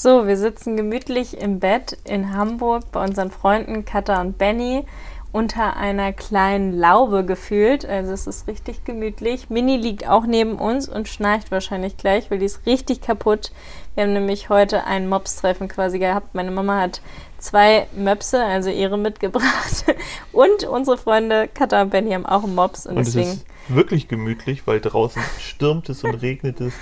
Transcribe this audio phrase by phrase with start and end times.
[0.00, 4.84] So, wir sitzen gemütlich im Bett in Hamburg bei unseren Freunden Katha und Benny
[5.32, 7.84] unter einer kleinen Laube gefühlt.
[7.84, 9.50] Also es ist richtig gemütlich.
[9.50, 13.50] Mini liegt auch neben uns und schnarcht wahrscheinlich gleich, weil die ist richtig kaputt.
[13.96, 16.32] Wir haben nämlich heute ein Mops-Treffen quasi gehabt.
[16.32, 17.02] Meine Mama hat
[17.38, 19.84] zwei Möpse, also ihre mitgebracht.
[20.30, 22.86] Und unsere Freunde Katha und Benny haben auch Mops.
[22.86, 26.72] Und, und deswegen es ist wirklich gemütlich, weil draußen stürmt es und regnet es,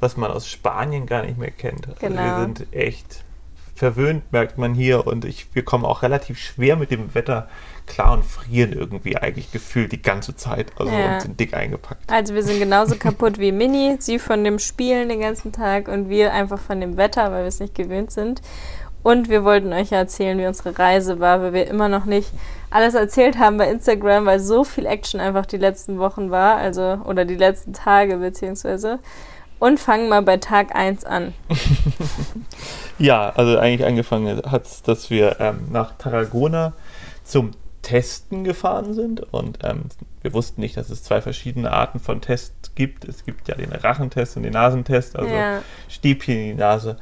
[0.00, 1.88] was man aus Spanien gar nicht mehr kennt.
[1.88, 2.22] Also genau.
[2.22, 3.24] wir sind echt
[3.76, 5.06] verwöhnt, merkt man hier.
[5.06, 7.48] Und ich, wir kommen auch relativ schwer mit dem Wetter
[7.86, 10.72] klar und frieren irgendwie eigentlich gefühlt die ganze Zeit.
[10.78, 11.14] Also ja.
[11.14, 12.10] und sind dick eingepackt.
[12.10, 16.08] Also wir sind genauso kaputt wie Mini, sie von dem Spielen den ganzen Tag und
[16.08, 18.42] wir einfach von dem Wetter, weil wir es nicht gewöhnt sind.
[19.02, 22.32] Und wir wollten euch ja erzählen, wie unsere Reise war, weil wir immer noch nicht
[22.70, 26.98] alles erzählt haben bei Instagram, weil so viel Action einfach die letzten Wochen war, also
[27.04, 28.98] oder die letzten Tage beziehungsweise.
[29.58, 31.32] Und fangen mal bei Tag 1 an.
[32.98, 36.74] ja, also eigentlich angefangen hat es, dass wir ähm, nach Tarragona
[37.24, 37.52] zum
[37.86, 39.84] Testen gefahren sind und ähm,
[40.20, 43.04] wir wussten nicht, dass es zwei verschiedene Arten von Tests gibt.
[43.04, 45.62] Es gibt ja den Rachentest und den Nasentest, also ja.
[45.88, 46.96] Stäbchen in die Nase.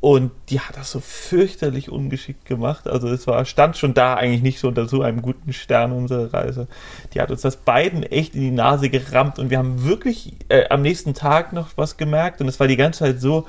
[0.00, 2.88] Und die hat das so fürchterlich ungeschickt gemacht.
[2.88, 6.32] Also es war, stand schon da eigentlich nicht so unter so einem guten Stern unsere
[6.32, 6.68] Reise.
[7.12, 10.68] Die hat uns das beiden echt in die Nase gerammt und wir haben wirklich äh,
[10.70, 13.46] am nächsten Tag noch was gemerkt und es war die ganze Zeit so,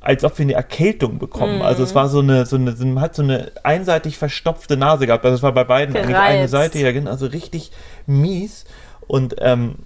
[0.00, 1.60] als ob wir eine Erkältung bekommen.
[1.60, 1.62] Mm.
[1.62, 5.24] Also es war so eine, so eine, man hat so eine einseitig verstopfte Nase gehabt.
[5.24, 6.14] Also es war bei beiden Gereizt.
[6.14, 7.72] eigentlich eine Seite, ja genau, also richtig
[8.06, 8.66] mies.
[9.06, 9.76] Und ähm,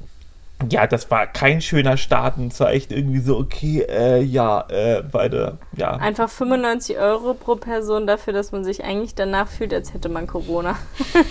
[0.70, 4.66] ja, das war kein schöner Start und es war echt irgendwie so, okay, äh, ja,
[4.68, 5.96] äh, beide, ja.
[5.96, 10.26] Einfach 95 Euro pro Person dafür, dass man sich eigentlich danach fühlt, als hätte man
[10.26, 10.76] Corona.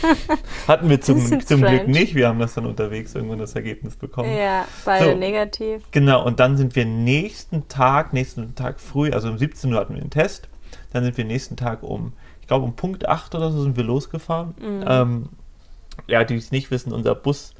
[0.67, 4.35] Hatten wir zum, zum Glück nicht, wir haben das dann unterwegs irgendwann das Ergebnis bekommen.
[4.35, 5.83] Ja, beide so, negativ.
[5.91, 9.93] Genau, und dann sind wir nächsten Tag, nächsten Tag früh, also um 17 Uhr hatten
[9.95, 10.49] wir den Test,
[10.93, 13.83] dann sind wir nächsten Tag um, ich glaube um Punkt 8 oder so sind wir
[13.83, 14.55] losgefahren.
[14.59, 14.85] Mhm.
[14.87, 15.29] Ähm,
[16.07, 17.53] ja, die es nicht wissen, unser Bus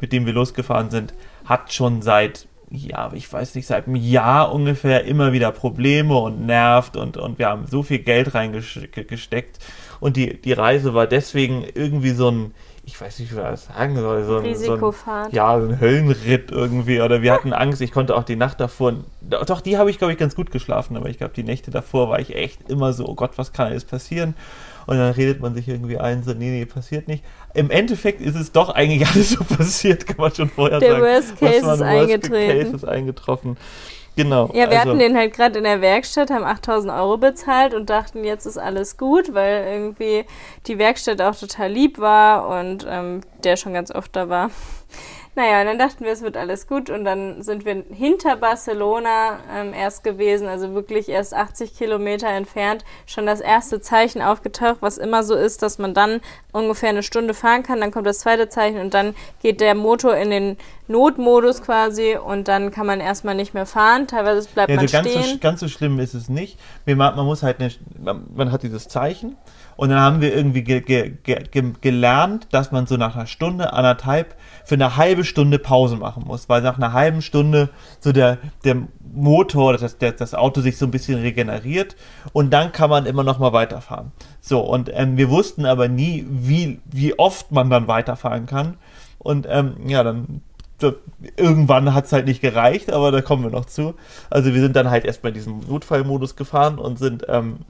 [0.00, 1.14] mit dem wir losgefahren sind,
[1.44, 6.46] hat schon seit, ja, ich weiß nicht, seit einem Jahr ungefähr immer wieder Probleme und
[6.46, 9.58] nervt und, und wir haben so viel Geld reingesteckt
[10.00, 12.54] und die, die Reise war deswegen irgendwie so ein,
[12.84, 15.26] ich weiß nicht, wie man das sagen soll, so ein, Risikofahrt.
[15.26, 18.36] So ein, ja, so ein Höllenritt irgendwie oder wir hatten Angst, ich konnte auch die
[18.36, 21.42] Nacht davor, doch, die habe ich, glaube ich, ganz gut geschlafen, aber ich glaube, die
[21.42, 24.34] Nächte davor war ich echt immer so, oh Gott, was kann alles passieren?
[24.88, 27.22] Und dann redet man sich irgendwie ein, so, nee, nee, passiert nicht.
[27.52, 31.02] Im Endeffekt ist es doch eigentlich alles so passiert, kann man schon vorher Der sagen.
[31.02, 32.58] Der Worst Case ist Worst eingetreten.
[32.58, 33.58] Case ist eingetroffen.
[34.16, 34.46] Genau.
[34.54, 34.88] Ja, wir also.
[34.88, 38.56] hatten den halt gerade in der Werkstatt, haben 8000 Euro bezahlt und dachten, jetzt ist
[38.56, 40.24] alles gut, weil irgendwie
[40.66, 44.50] die Werkstatt auch total lieb war und ähm, der schon ganz oft da war.
[45.38, 49.38] Naja, und dann dachten wir, es wird alles gut und dann sind wir hinter Barcelona
[49.54, 54.98] ähm, erst gewesen, also wirklich erst 80 Kilometer entfernt, schon das erste Zeichen aufgetaucht, was
[54.98, 56.18] immer so ist, dass man dann
[56.50, 60.16] ungefähr eine Stunde fahren kann, dann kommt das zweite Zeichen und dann geht der Motor
[60.16, 60.56] in den
[60.88, 65.08] Notmodus quasi und dann kann man erstmal nicht mehr fahren, teilweise bleibt ja, man ganz
[65.08, 65.22] stehen.
[65.22, 67.70] So, ganz so schlimm ist es nicht, man, muss halt, eine,
[68.34, 69.36] man hat dieses Zeichen
[69.76, 73.72] und dann haben wir irgendwie ge ge ge gelernt, dass man so nach einer Stunde,
[73.72, 74.34] anderthalb,
[74.68, 77.70] für eine halbe Stunde Pause machen muss, weil nach einer halben Stunde
[78.00, 78.76] so der, der
[79.14, 81.96] Motor, das, der, das Auto sich so ein bisschen regeneriert
[82.34, 84.12] und dann kann man immer noch mal weiterfahren.
[84.42, 88.76] So, und ähm, wir wussten aber nie, wie, wie oft man dann weiterfahren kann.
[89.18, 90.42] Und ähm, ja, dann
[91.38, 93.94] irgendwann hat es halt nicht gereicht, aber da kommen wir noch zu.
[94.28, 97.60] Also wir sind dann halt erstmal in diesem Notfallmodus gefahren und sind ähm,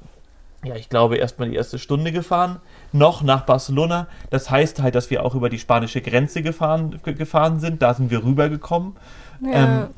[0.64, 2.60] ja, ich glaube, erstmal die erste Stunde gefahren,
[2.92, 4.08] noch nach Barcelona.
[4.30, 7.80] Das heißt halt, dass wir auch über die spanische Grenze gefahren, gefahren sind.
[7.80, 8.96] Da sind wir rübergekommen.
[9.40, 9.82] Ja.
[9.82, 9.88] Ähm,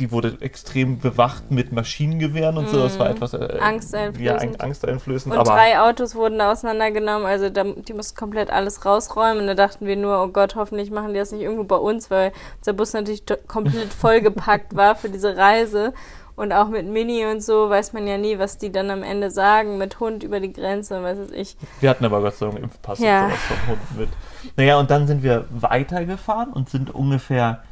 [0.00, 2.82] die wurde extrem bewacht mit Maschinengewehren und so.
[2.82, 3.16] Das war mhm.
[3.16, 4.54] etwas äh, angsteinflößend.
[4.54, 5.36] Ja, angsteinflößend.
[5.36, 7.26] Und drei Autos wurden auseinandergenommen.
[7.26, 9.42] Also da, die mussten komplett alles rausräumen.
[9.42, 12.10] Und da dachten wir nur, oh Gott, hoffentlich machen die das nicht irgendwo bei uns,
[12.10, 15.92] weil unser Bus natürlich komplett vollgepackt war für diese Reise.
[16.40, 19.30] Und auch mit Mini und so weiß man ja nie, was die dann am Ende
[19.30, 21.54] sagen, mit Hund über die Grenze, weiß es ich.
[21.80, 23.24] Wir hatten aber Gott sei Dank einen Impfpass ja.
[23.24, 24.08] und sowas vom Hund mit.
[24.56, 27.62] Naja, und dann sind wir weitergefahren und sind ungefähr,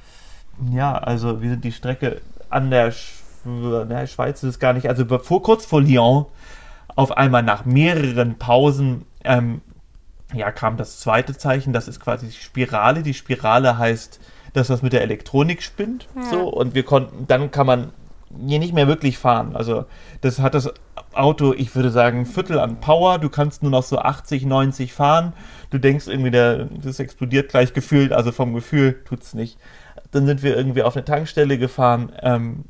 [0.70, 2.20] ja, also wir sind die Strecke
[2.50, 6.26] an der, Sch na, Schweiz ist es gar nicht, also vor, kurz vor Lyon,
[6.94, 9.62] auf einmal nach mehreren Pausen, ähm,
[10.34, 13.02] ja, kam das zweite Zeichen, das ist quasi die Spirale.
[13.02, 14.20] Die Spirale heißt,
[14.52, 16.06] dass das mit der Elektronik spinnt.
[16.14, 16.24] Ja.
[16.24, 17.92] So, und wir konnten, dann kann man
[18.46, 19.56] hier nicht mehr wirklich fahren.
[19.56, 19.84] Also
[20.20, 20.72] das hat das
[21.12, 23.18] Auto, ich würde sagen, ein Viertel an Power.
[23.18, 25.32] Du kannst nur noch so 80, 90 fahren.
[25.70, 28.12] Du denkst irgendwie, der, das explodiert gleich gefühlt.
[28.12, 29.58] Also vom Gefühl tut es nicht.
[30.10, 32.12] Dann sind wir irgendwie auf eine Tankstelle gefahren.
[32.22, 32.64] Ähm,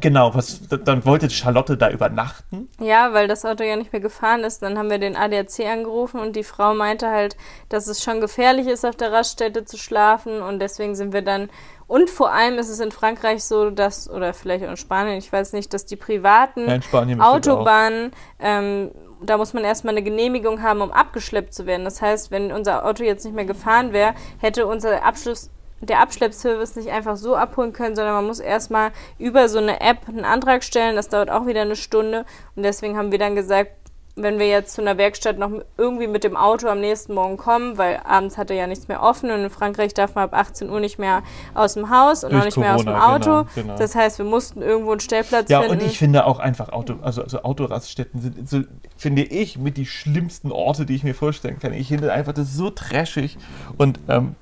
[0.00, 2.68] Genau, was, dann wollte Charlotte da übernachten.
[2.80, 4.62] Ja, weil das Auto ja nicht mehr gefahren ist.
[4.62, 7.36] Dann haben wir den ADAC angerufen und die Frau meinte halt,
[7.68, 10.40] dass es schon gefährlich ist, auf der Raststätte zu schlafen.
[10.40, 11.50] Und deswegen sind wir dann.
[11.92, 15.30] Und vor allem ist es in Frankreich so, dass, oder vielleicht auch in Spanien, ich
[15.30, 20.80] weiß nicht, dass die privaten Ja, Autobahnen, ähm, da muss man erstmal eine Genehmigung haben,
[20.80, 21.84] um abgeschleppt zu werden.
[21.84, 25.50] Das heißt, wenn unser Auto jetzt nicht mehr gefahren wäre, hätte unser Abschluss
[25.82, 30.08] der Abschleppservice nicht einfach so abholen können, sondern man muss erstmal über so eine App
[30.08, 30.96] einen Antrag stellen.
[30.96, 32.24] Das dauert auch wieder eine Stunde.
[32.56, 33.81] Und deswegen haben wir dann gesagt,
[34.14, 37.78] wenn wir jetzt zu einer Werkstatt noch irgendwie mit dem Auto am nächsten Morgen kommen,
[37.78, 40.68] weil abends hat er ja nichts mehr offen und in Frankreich darf man ab 18
[40.68, 41.22] Uhr nicht mehr
[41.54, 43.24] aus dem Haus und Durch auch nicht mehr aus dem Corona, Auto.
[43.54, 43.76] genau, genau.
[43.78, 45.80] Das heißt, wir mussten irgendwo einen Stellplatz Ja, finden.
[45.80, 48.60] und ich finde auch einfach Auto, also, also Autoraststätten sind, so,
[48.98, 51.72] finde ich, mit die schlimmsten Orte, die ich mir vorstellen kann.
[51.72, 53.38] Ich finde einfach das so trashig
[53.78, 54.34] und ähm,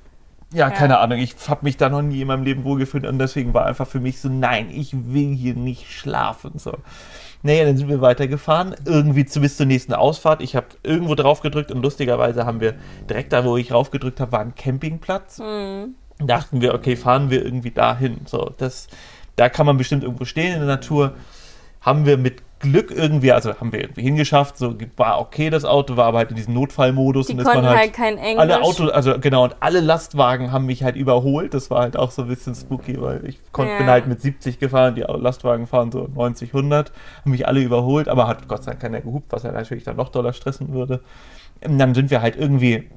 [0.53, 0.71] ja, Ja.
[0.75, 3.67] keine Ahnung, ich habe mich da noch nie in meinem Leben wohlgefühlt und deswegen war
[3.67, 6.55] einfach für mich so, nein, ich will hier nicht schlafen.
[6.59, 6.73] So.
[7.43, 10.43] Naja, dann sind wir weitergefahren, irgendwie zu, bis zur nächsten Ausfahrt.
[10.43, 12.75] Ich habe irgendwo drauf gedrückt und lustigerweise haben wir
[13.09, 15.95] direkt da, wo ich rauf gedrückt habe, war ein Campingplatz Mhm.
[16.19, 18.19] dachten wir, okay, fahren wir irgendwie dahin.
[18.27, 18.89] So, das,
[19.37, 21.15] da kann man bestimmt irgendwo stehen in der Natur.
[21.81, 25.97] Haben wir mit Glück irgendwie, also haben wir irgendwie hingeschafft, so war okay das Auto,
[25.97, 28.39] war aber halt in diesem Notfallmodus die und konnten man halt, halt, kein Englisch.
[28.39, 31.55] alle Auto, also genau, und alle Lastwagen haben mich halt überholt.
[31.55, 33.79] Das war halt auch so ein bisschen spooky, weil ich konnt, Ja.
[33.79, 36.93] bin halt mit 70 gefahren, die Lastwagen fahren so 90, 100,
[37.23, 39.97] haben mich alle überholt, aber hat Gott sei Dank keiner gehupt, was ja natürlich dann
[39.97, 41.01] noch doller stressen würde.
[41.65, 42.91] Und dann sind wir halt irgendwie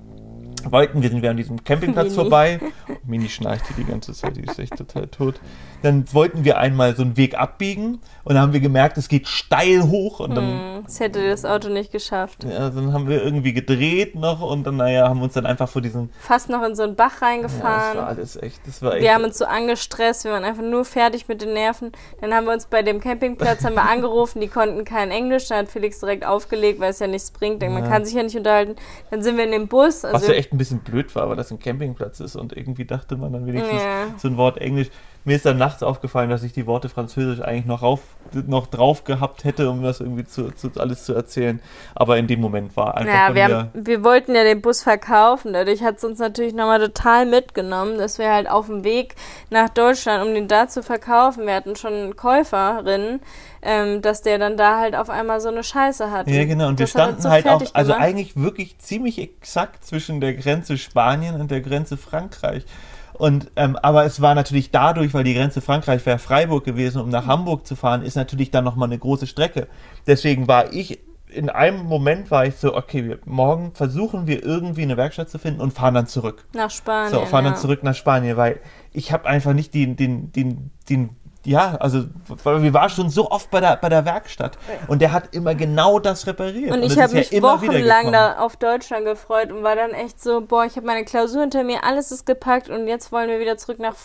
[0.71, 2.15] wollten, wir sind wir an diesem Campingplatz Mini.
[2.15, 2.59] vorbei.
[3.05, 5.35] Mini schnarcht die ganze Zeit, die ist echt total tot.
[5.81, 9.27] Dann wollten wir einmal so einen Weg abbiegen und dann haben wir gemerkt, es geht
[9.27, 10.43] steil hoch und dann,
[10.77, 12.45] Hm, Das hätte das Auto nicht geschafft.
[12.45, 15.81] ja, dann haben wir irgendwie gedreht noch und dann, naja, haben uns dann einfach vor
[15.81, 17.97] diesen, Fast noch in so einen Bach ja, das reingefahren.
[17.97, 20.85] war alles echt, das war echt, Wir haben uns so angestresst, wir waren einfach nur
[20.85, 21.91] fertig mit den Nerven.
[22.21, 25.59] Dann haben wir uns bei dem Campingplatz haben wir angerufen, die konnten kein Englisch, dann
[25.59, 27.89] hat Felix direkt aufgelegt, weil es ja nichts bringt, denn man Ja.
[27.89, 28.75] kann sich ja nicht unterhalten.
[29.11, 31.35] Dann sind wir in dem Bus, was also ja echt ein bisschen blöd war, weil
[31.35, 34.05] das ein Campingplatz ist und irgendwie dachte man dann wenigstens Ja.
[34.17, 34.89] so ein Wort Englisch.
[35.25, 38.01] Mir ist dann nachts aufgefallen, dass ich die Worte Französisch eigentlich noch, rauf,
[38.33, 41.61] noch drauf gehabt hätte, um das irgendwie zu, zu, alles zu erzählen.
[41.95, 45.53] Aber in dem Moment war einfach ja, wir, haben, wir wollten ja den Bus verkaufen.
[45.53, 49.15] Dadurch hat es uns natürlich nochmal total mitgenommen, dass wir halt auf dem Weg
[49.49, 53.21] nach Deutschland, um den da zu verkaufen, wir hatten schon einen Käuferin,
[53.61, 56.31] ähm, dass der dann da halt auf einmal so eine Scheiße hatte.
[56.31, 56.67] Ja, genau.
[56.67, 58.05] Und wir Das uns standen so halt auch, also gemacht.
[58.05, 62.65] eigentlich wirklich ziemlich exakt zwischen der Grenze Spanien und der Grenze Frankreich.
[63.13, 67.09] Und, ähm, aber es war natürlich dadurch, weil die Grenze Frankreich wäre Freiburg gewesen, um
[67.09, 69.67] nach Hamburg zu fahren, ist natürlich dann nochmal eine große Strecke.
[70.07, 70.99] Deswegen war ich,
[71.29, 75.39] in einem Moment war ich so, okay, wir, morgen versuchen wir irgendwie eine Werkstatt zu
[75.39, 76.45] finden und fahren dann zurück.
[76.53, 77.11] nach Spanien.
[77.11, 77.51] So, fahren ja.
[77.51, 78.59] dann zurück nach Spanien, weil
[78.91, 81.15] ich habe einfach nicht den, den, den, den,
[81.45, 82.05] ja, also,
[82.43, 84.57] weil wir waren schon so oft bei der, bei der Werkstatt
[84.87, 86.71] und der hat immer genau das repariert.
[86.71, 89.91] Und ich das habe mich immer wieder wochenlang da auf Deutschland gefreut und war dann
[89.91, 93.29] echt so, boah, ich habe meine Klausur hinter mir, alles ist gepackt und jetzt wollen
[93.29, 93.95] wir wieder zurück nach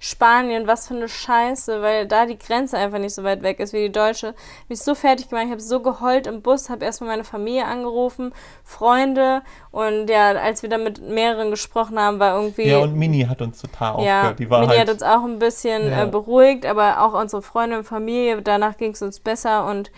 [0.00, 0.66] Spanien.
[0.66, 3.86] Was für eine Scheiße, weil da die Grenze einfach nicht so weit weg ist wie
[3.86, 4.34] die deutsche.
[4.68, 8.32] Mich so fertig gemacht, ich habe so geheult im Bus, habe erstmal meine Familie angerufen,
[8.64, 13.22] Freunde und ja, als wir dann mit mehreren gesprochen haben, war irgendwie Ja, und Mini
[13.22, 14.38] hat uns total ja, aufgehört.
[14.38, 16.04] Die war Mini halt, hat uns auch ein bisschen Ja.
[16.04, 19.90] äh, beruhigt, aber auch unsere Freunde und Familie, danach ging es uns besser und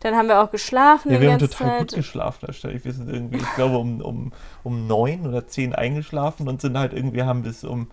[0.00, 1.78] dann haben wir auch geschlafen ja, wir haben total Zeit.
[1.78, 2.48] gut geschlafen.
[2.50, 4.32] Ich, wir sind irgendwie, ich glaube, um, um,
[4.64, 7.88] um neun oder zehn eingeschlafen und sind halt irgendwie, haben bis um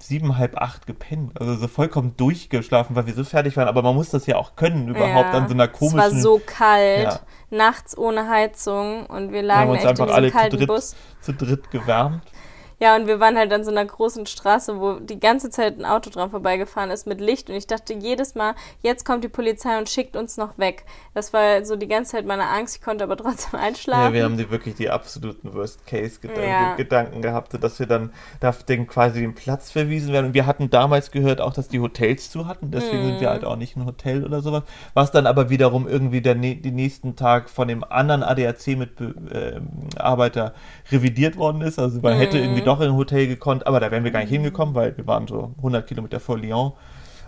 [0.00, 1.40] sieben, halb acht gepennt.
[1.40, 3.68] Also so vollkommen durchgeschlafen, weil wir so fertig waren.
[3.68, 5.98] Aber man muss das ja auch können, überhaupt Ja, an so einer Es komischen...
[6.00, 7.20] war so kalt, Ja.
[7.50, 10.36] nachts ohne Heizung und wir wir haben lagen uns echt in einfach diesem alle zu
[10.36, 10.96] kalten dritt, Bus.
[11.20, 12.22] zu dritt gewärmt.
[12.82, 15.84] Ja, und wir waren halt an so einer großen Straße, wo die ganze Zeit ein
[15.84, 17.48] Auto dran vorbeigefahren ist mit Licht.
[17.48, 20.84] Und ich dachte jedes Mal, jetzt kommt die Polizei und schickt uns noch weg.
[21.14, 22.74] Das war so die ganze Zeit meine Angst.
[22.74, 24.02] Ich konnte aber trotzdem einschlafen.
[24.06, 26.74] Ja, wir haben die wirklich die absoluten Worst-Case-Gedanken Ja.
[26.74, 30.26] Gedanken gehabt, dass wir dann da den, quasi den Platz verwiesen werden.
[30.26, 33.32] Und wir hatten damals gehört auch, dass die Hotels zu hatten, deswegen sind wir Mhm.
[33.32, 34.64] halt auch nicht ein Hotel oder sowas.
[34.92, 40.52] Was dann aber wiederum irgendwie der, den nächsten Tag von dem anderen ADAC-Mitarbeiter
[40.90, 41.78] revidiert worden ist.
[41.78, 42.42] Also man hätte Mhm.
[42.42, 45.06] irgendwie doch in ein Hotel gekonnt, aber da wären wir gar nicht hingekommen, weil wir
[45.06, 46.72] waren so 100 Kilometer vor Lyon.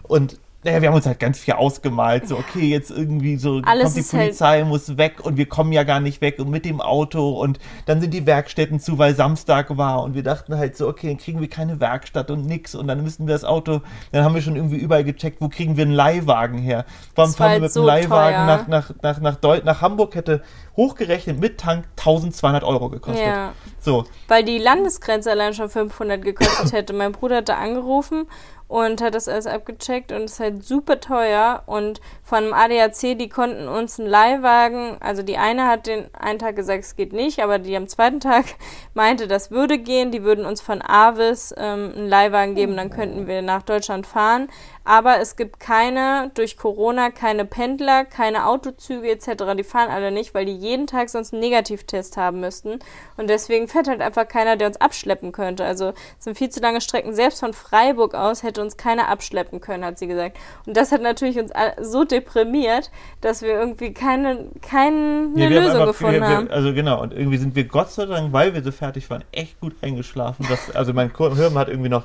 [0.02, 3.92] Und naja, wir haben uns halt ganz viel ausgemalt, so okay, jetzt irgendwie so Alles
[3.92, 6.64] kommt die halt- Polizei, muss weg und wir kommen ja gar nicht weg und mit
[6.64, 10.74] dem Auto und dann sind die Werkstätten zu, weil Samstag war und wir dachten halt
[10.74, 13.82] so, okay, dann kriegen wir keine Werkstatt und nix und dann müssen wir das Auto,
[14.10, 16.86] dann haben wir schon irgendwie überall gecheckt, wo kriegen wir einen Leihwagen her?
[17.14, 18.46] Warum fahren wir halt mit so einem Leihwagen teuer.
[18.46, 20.40] nach, nach, nach, nach, Deu nach Hamburg hätte
[20.76, 23.26] hochgerechnet mit Tank 1200 Euro gekostet.
[23.26, 23.52] Ja.
[23.80, 26.92] So, Weil die Landesgrenze allein schon 500 gekostet hätte.
[26.92, 28.26] Mein Bruder hat da angerufen
[28.66, 31.62] und hat das alles abgecheckt und es ist halt super teuer.
[31.66, 36.38] Und von dem ADAC, die konnten uns einen Leihwagen, also die eine hat den einen
[36.38, 38.46] Tag gesagt, es geht nicht, aber die am zweiten Tag
[38.94, 40.10] meinte, das würde gehen.
[40.10, 44.48] Die würden uns von Avis ähm, einen Leihwagen geben, dann könnten wir nach Deutschland fahren.
[44.84, 49.54] Aber es gibt keine, durch Corona, keine Pendler, keine Autozüge etc.
[49.56, 52.78] Die fahren alle nicht, weil die jeden Tag sonst einen Negativtest haben müssten.
[53.16, 55.64] Und deswegen fährt halt einfach keiner, der uns abschleppen könnte.
[55.64, 57.14] Also es sind viel zu lange Strecken.
[57.14, 60.36] Selbst von Freiburg aus hätte uns keiner abschleppen können, hat sie gesagt.
[60.66, 62.90] Und das hat natürlich uns so deprimiert,
[63.20, 66.48] dass wir irgendwie keine, keine Ja, wir haben Lösung einfach- gefunden wir, haben.
[66.48, 69.22] wir, Also genau, und irgendwie sind wir Gott sei Dank, weil wir so fertig waren,
[69.32, 70.46] echt gut eingeschlafen.
[70.48, 72.04] Das, also mein Hirn hat irgendwie noch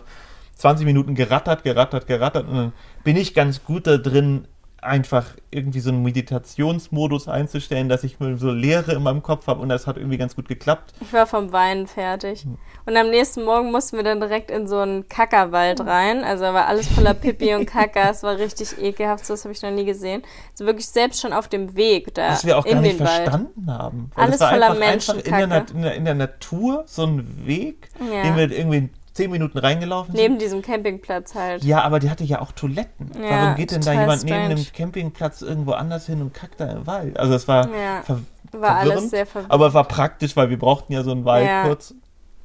[0.56, 2.74] 20 Minuten gerattert, gerattert, gerattert und dann
[3.06, 4.46] bin ich ganz gut da drin,
[4.82, 9.62] einfach irgendwie so einen Meditationsmodus einzustellen, dass ich mal so Leere in meinem Kopf habe
[9.62, 10.94] und das hat irgendwie ganz gut geklappt.
[11.02, 12.46] Ich war vom Weinen fertig.
[12.86, 16.24] Und am nächsten Morgen mussten wir dann direkt in so einen Kackerwald rein.
[16.24, 18.10] Also da war alles voller Pipi und Kacker.
[18.10, 19.26] Es war richtig ekelhaft.
[19.26, 20.24] So was habe ich noch nie gesehen.
[20.54, 23.06] Also wirklich selbst schon auf dem Weg da Was wir auch in gar nicht den
[23.06, 23.16] Wald.
[23.24, 24.12] verstanden haben.
[24.16, 27.90] Weil Alles voller einfach, einfach in, der, in, der, in der Natur so ein Weg,
[28.00, 28.24] Ja.
[28.24, 28.90] den wir irgendwie
[29.24, 30.22] 10 Minuten reingelaufen sind.
[30.22, 31.64] Neben diesem Campingplatz halt.
[31.64, 33.12] Ja, aber die hatte ja auch Toiletten.
[33.22, 34.44] Ja, Warum geht denn da jemand neben strange.
[34.56, 37.20] einem Campingplatz irgendwo anders hin und kackt da im Wald?
[37.20, 38.20] Also es war Ja, ver
[38.52, 39.52] War alles sehr verwirrend.
[39.52, 41.64] aber es war praktisch, weil wir brauchten ja so einen Wald Ja.
[41.68, 41.94] kurz.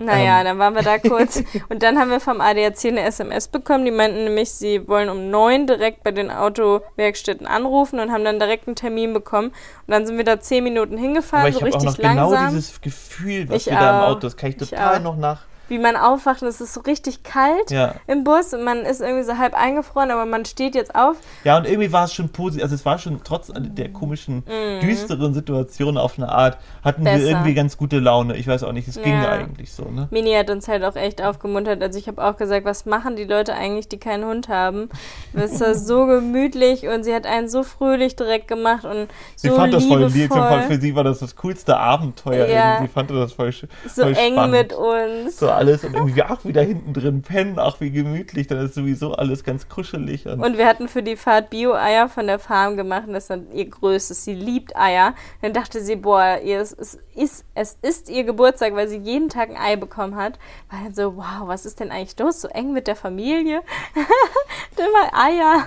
[0.01, 0.45] Naja, Ähm.
[0.47, 1.41] dann waren wir da kurz.
[1.69, 3.85] Und dann haben wir vom ADAC eine SMS bekommen.
[3.85, 8.41] Die meinten nämlich, sie wollen um neun direkt bei den Autowerkstätten anrufen und haben dann
[8.41, 9.49] direkt einen Termin bekommen.
[9.49, 9.55] Und
[9.87, 12.31] dann sind wir da zehn Minuten hingefahren, aber ich so habe auch richtig noch genau
[12.33, 12.55] langsam.
[12.55, 14.09] dieses Gefühl, was Ich wir da im auch.
[14.09, 15.03] Auto, das kann ich Ich total auch.
[15.03, 15.43] noch nach.
[15.69, 17.95] Wie man aufwacht und es ist so richtig kalt Ja.
[18.07, 21.17] im Bus und man ist irgendwie so halb eingefroren, aber man steht jetzt auf.
[21.45, 24.43] ja, und irgendwie war es schon positiv, also es war schon trotz der komischen,
[24.83, 27.05] düsteren Situation auf eine Art, hatten.
[27.05, 27.19] Besser.
[27.21, 28.37] wir irgendwie ganz gute Laune.
[28.37, 29.31] Ich weiß auch nicht, es ging Ja.
[29.31, 30.09] eigentlich so, ne?
[30.11, 31.83] Mini hat uns halt auch echt aufgemuntert.
[31.83, 34.89] Also ich habe auch gesagt, was machen die Leute eigentlich, die keinen Hund haben?
[35.33, 39.57] Es war so gemütlich und sie hat einen so fröhlich direkt gemacht und Sie so
[39.57, 42.73] fand das voll lieb, liebevoll, für sie war das das coolste Abenteuer Ja.
[42.75, 42.87] irgendwie.
[42.89, 44.53] Sie fand das voll, sch- so voll eng spannend.
[44.53, 45.39] mit uns.
[45.39, 49.13] so alles und irgendwie ach wieder hinten drin pennen, ach wie gemütlich, dann ist sowieso
[49.13, 53.07] alles ganz kuschelig und, Und wir hatten für die Fahrt Bio-Eier von der Farm gemacht
[53.07, 54.25] und das ist dann ihr größtes.
[54.25, 55.15] Sie liebt Eier.
[55.43, 59.29] Dann dachte sie, boah, ihr, es, es, ist, es ist ihr Geburtstag, weil sie jeden
[59.29, 60.39] Tag ein Ei bekommen hat.
[60.71, 62.41] War dann so, wow, was ist denn eigentlich los?
[62.41, 63.63] So eng mit der Familie?
[64.77, 65.65] Immer Eier.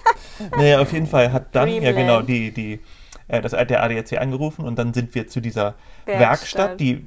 [0.56, 1.96] naja, auf jeden Fall hat dann ja Dreamland.
[1.96, 2.80] genau die die
[3.28, 6.20] äh, das der ADAC angerufen und dann sind wir zu dieser Werkstatt.
[6.20, 7.04] Werkstatt, die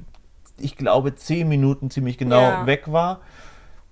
[0.58, 2.66] ich glaube zehn Minuten ziemlich genau Ja.
[2.66, 3.20] weg war.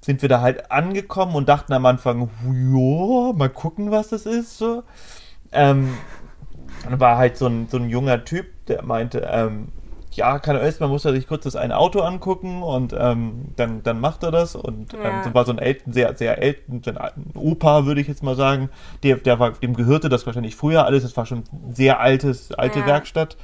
[0.00, 4.58] Sind wir da halt angekommen und dachten am Anfang, ja, mal gucken, was das ist.
[4.58, 4.82] So.
[5.52, 5.94] Ähm,
[6.84, 9.68] dann war halt so ein, so ein junger Typ, der meinte, ähm,
[10.14, 13.82] ja, kann er man muss er sich kurz das eine Auto angucken und ähm, dann,
[13.82, 14.54] dann macht er das.
[14.54, 15.22] Und ähm, Ja.
[15.22, 16.98] so war so ein Elten, sehr, sehr Elten, ein
[17.34, 18.68] Opa, würde ich jetzt mal sagen.
[19.02, 21.02] Der, der war, dem gehörte das wahrscheinlich früher alles.
[21.02, 22.86] Das war schon sehr altes, alte Ja.
[22.86, 23.36] Werkstatt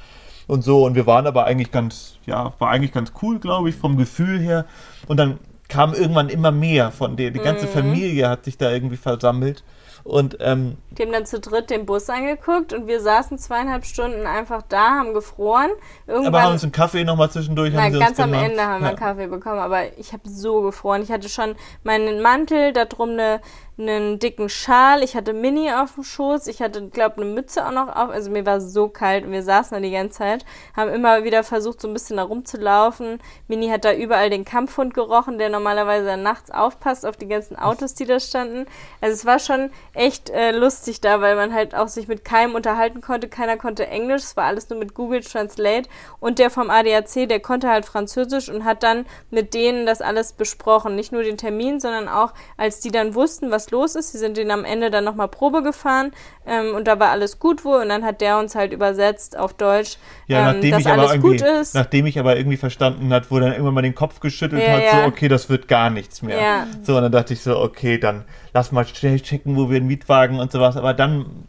[0.49, 0.83] und so.
[0.85, 4.39] Und wir waren aber eigentlich ganz, ja, war eigentlich ganz cool, glaube ich, vom Gefühl
[4.39, 4.65] her.
[5.07, 5.39] Und dann
[5.69, 7.43] kam irgendwann immer mehr von der, die Mhm.
[7.43, 9.63] ganze Familie hat sich da irgendwie versammelt.
[10.03, 14.25] Und ähm, Die haben dann zu dritt den Bus angeguckt und wir saßen zweieinhalb Stunden
[14.25, 15.69] einfach da, haben gefroren.
[16.07, 17.73] Irgendwann, aber haben uns einen Kaffee nochmal zwischendurch.
[17.75, 18.49] Na, haben ganz am gemacht.
[18.49, 18.87] Ende haben wir ja.
[18.89, 21.03] einen Kaffee bekommen, aber ich habe so gefroren.
[21.03, 21.53] Ich hatte schon
[21.83, 23.41] meinen Mantel, da drum eine,
[23.79, 27.71] einen dicken Schal, ich hatte Mini auf dem Schoß, ich hatte, glaube eine Mütze auch
[27.71, 28.09] noch auf.
[28.09, 30.45] Also mir war so kalt und wir saßen da die ganze Zeit,
[30.75, 33.19] haben immer wieder versucht, so ein bisschen da rumzulaufen.
[33.47, 37.93] Mini hat da überall den Kampfhund gerochen, der normalerweise nachts aufpasst auf die ganzen Autos,
[37.93, 38.65] die da standen.
[38.99, 42.55] Also es war schon echt äh, lustig da, weil man halt auch sich mit keinem
[42.55, 43.29] unterhalten konnte.
[43.29, 45.87] Keiner konnte Englisch, es war alles nur mit Google Translate.
[46.19, 50.33] Und der vom ADAC, der konnte halt Französisch und hat dann mit denen das alles
[50.33, 50.95] besprochen.
[50.95, 54.11] Nicht nur den Termin, sondern auch, als die dann wussten, was los ist.
[54.11, 56.11] Sie sind denen am Ende dann nochmal Probe gefahren
[56.45, 57.81] ähm, und da war alles gut wohl.
[57.81, 59.97] Und dann hat der uns halt übersetzt auf Deutsch,
[60.27, 61.75] Ja, ähm, nachdem dass ich aber alles gut ist.
[61.75, 64.83] nachdem ich aber irgendwie verstanden hat, wo dann irgendwann mal den Kopf geschüttelt Ja, hat,
[64.83, 65.01] ja.
[65.01, 66.41] so, okay, das wird gar nichts mehr.
[66.41, 66.67] Ja.
[66.83, 69.87] So, und dann dachte ich so, okay, dann lass mal schnell checken, wo wir einen
[69.87, 70.77] Mietwagen und sowas.
[70.77, 71.47] Aber dann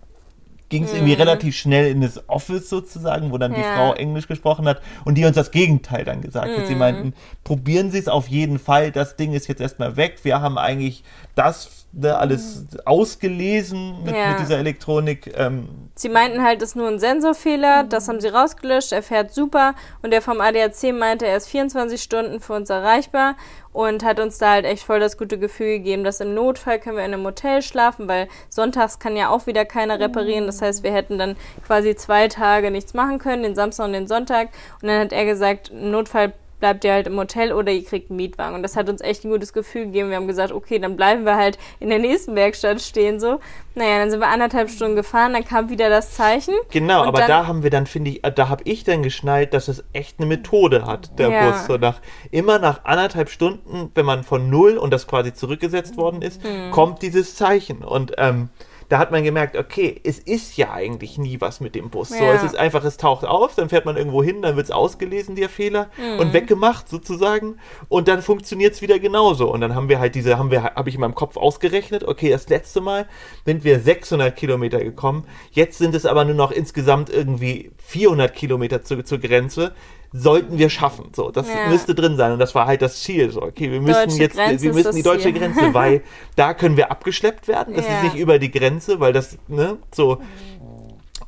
[0.68, 3.64] ging es irgendwie relativ schnell in das Office sozusagen, wo dann die Mhm.
[3.64, 3.74] Ja.
[3.74, 6.66] Frau Englisch gesprochen hat und die uns das Gegenteil dann gesagt hat.
[6.68, 6.78] Sie Mhm.
[6.78, 10.18] meinten, probieren Sie es auf jeden Fall, das Ding ist jetzt erstmal weg.
[10.22, 11.02] Wir haben eigentlich
[11.34, 14.18] das ne, alles ausgelesen mit, Mhm.
[14.20, 14.28] Ja.
[14.30, 15.32] mit dieser Elektronik.
[15.36, 19.34] Ähm, Sie meinten halt, das ist nur ein Sensorfehler, das haben sie rausgelöscht, er fährt
[19.34, 23.34] super und der vom ADAC meinte, er ist 24 Stunden für uns erreichbar
[23.72, 26.96] und hat uns da halt echt voll das gute Gefühl gegeben, dass im Notfall können
[26.96, 30.82] wir in einem Hotel schlafen, weil sonntags kann ja auch wieder keiner reparieren, das heißt,
[30.82, 34.48] wir hätten dann quasi zwei Tage nichts machen können, den Samstag und den Sonntag
[34.80, 38.10] und dann hat er gesagt, im Notfall bleibt ihr halt im Hotel oder ihr kriegt
[38.10, 38.54] einen Mietwagen.
[38.54, 40.10] Und das hat uns echt ein gutes Gefühl gegeben.
[40.10, 43.40] Wir haben gesagt, okay, dann bleiben wir halt in der nächsten Werkstatt stehen so.
[43.74, 46.54] Naja, dann sind wir anderthalb Stunden gefahren, dann kam wieder das Zeichen.
[46.70, 49.82] Genau, aber da haben wir dann, finde ich, da habe ich dann geschnallt, dass es
[49.92, 51.50] echt eine Methode hat, der Ja.
[51.50, 51.66] Bus.
[51.66, 52.00] So nach,
[52.30, 56.70] immer nach anderthalb Stunden, wenn man von null und das quasi zurückgesetzt worden ist, Mhm.
[56.72, 57.82] kommt dieses Zeichen.
[57.84, 58.50] Und ähm,
[58.90, 62.10] da hat man gemerkt, okay, es ist ja eigentlich nie was mit dem Bus.
[62.10, 62.34] So, Ja.
[62.34, 65.36] es ist einfach, es taucht auf, dann fährt man irgendwo hin, dann wird es ausgelesen,
[65.36, 66.18] der Fehler, Mhm.
[66.18, 67.56] und weggemacht sozusagen.
[67.88, 69.50] Und dann funktioniert es wieder genauso.
[69.50, 72.30] Und dann haben wir halt diese, haben wir, habe ich in meinem Kopf ausgerechnet, okay,
[72.30, 73.06] das letzte Mal
[73.46, 75.24] sind wir 600 Kilometer gekommen.
[75.52, 79.72] Jetzt sind es aber nur noch insgesamt irgendwie 400 Kilometer zu, zur Grenze.
[80.12, 81.10] Sollten wir schaffen.
[81.14, 81.68] So, das Ja.
[81.68, 82.32] müsste drin sein.
[82.32, 83.30] Und das war halt das Ziel.
[83.30, 85.32] So, okay, wir müssen Deutsche jetzt, Grenze wir müssen die deutsche Ziel.
[85.34, 86.02] Grenze, weil
[86.36, 87.74] da können wir abgeschleppt werden.
[87.74, 87.98] Das Ja.
[87.98, 90.18] ist nicht über die Grenze, weil das, ne, so.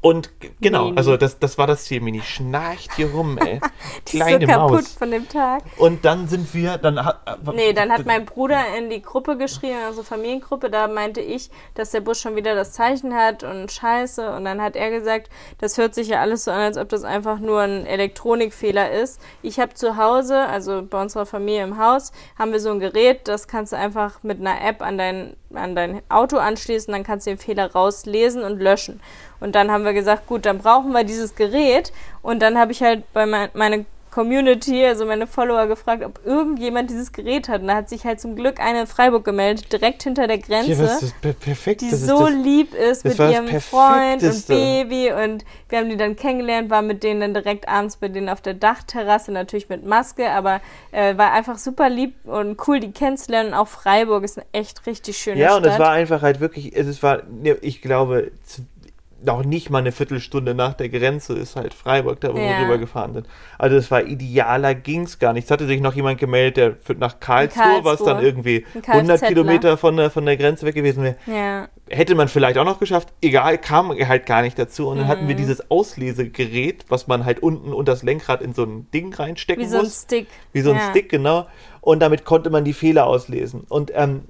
[0.02, 0.96] Und genau, Mini.
[0.96, 2.00] also das, das war das Ziel.
[2.00, 3.60] Mini schnarcht hier rum, ey.
[4.08, 4.92] Die ist Kleine so kaputt Maus.
[4.92, 5.62] von dem Tag.
[5.76, 7.20] Und dann sind wir, dann hat.
[7.54, 11.92] Nee, dann hat mein Bruder in die Gruppe geschrieben, also Familiengruppe, da meinte ich, dass
[11.92, 14.34] der Bus schon wieder das Zeichen hat und scheiße.
[14.34, 17.04] Und dann hat er gesagt, das hört sich ja alles so an, als ob das
[17.04, 19.20] einfach nur ein Elektronikfehler ist.
[19.40, 23.28] Ich habe zu Hause, also bei unserer Familie im Haus, haben wir so ein Gerät,
[23.28, 27.26] das kannst du einfach mit einer App an dein, an dein Auto anschließen, dann kannst
[27.26, 29.00] du den Fehler rauslesen und löschen.
[29.40, 31.92] Und dann haben wir gesagt, gut, dann brauchen wir dieses Gerät.
[32.22, 36.90] Und dann habe ich halt bei mein, meine Community, also meine Follower, gefragt, ob irgendjemand
[36.90, 37.62] dieses Gerät hat.
[37.62, 40.72] Und da hat sich halt zum Glück eine in Freiburg gemeldet, direkt hinter der Grenze,
[40.72, 41.80] Ja, was ist per perfekt.
[41.80, 44.46] die das so das, lieb ist das mit das ihrem Freund und.
[44.46, 45.10] Baby.
[45.12, 48.42] Und wir haben die dann kennengelernt, waren mit denen dann direkt abends bei denen auf
[48.42, 53.48] der Dachterrasse, natürlich mit Maske, aber äh, war einfach super lieb und cool, die kennenzulernen.
[53.52, 55.64] Und auch Freiburg ist eine echt richtig schöne Ja, Stadt.
[55.64, 58.30] und es war einfach halt wirklich, es war, ne, ich glaube,
[59.24, 62.58] noch nicht mal eine Viertelstunde nach der Grenze ist halt Freiburg, da wo Ja.
[62.58, 63.26] wir rübergefahren sind.
[63.58, 65.44] Also es war idealer, ging's gar nicht.
[65.44, 68.24] Es hatte sich noch jemand gemeldet, der für, nach Karlsruhe, was dann Karlsruhe.
[68.26, 69.28] irgendwie Ein 100 Kfzler.
[69.28, 71.16] Kilometer von der, von der Grenze weg gewesen wäre.
[71.26, 71.68] ja.
[71.90, 74.88] Hätte man vielleicht auch noch geschafft, egal, kam halt gar nicht dazu.
[74.88, 75.28] Und dann hatten Mhm.
[75.28, 79.62] wir dieses Auslesegerät, was man halt unten unter das Lenkrad in so ein Ding reinstecken
[79.62, 80.02] Wie so ein muss.
[80.02, 80.26] Stick.
[80.52, 80.90] Wie so ein Ja.
[80.90, 81.46] Stick, genau.
[81.82, 83.64] Und damit konnte man die Fehler auslesen.
[83.68, 84.22] Und ähm,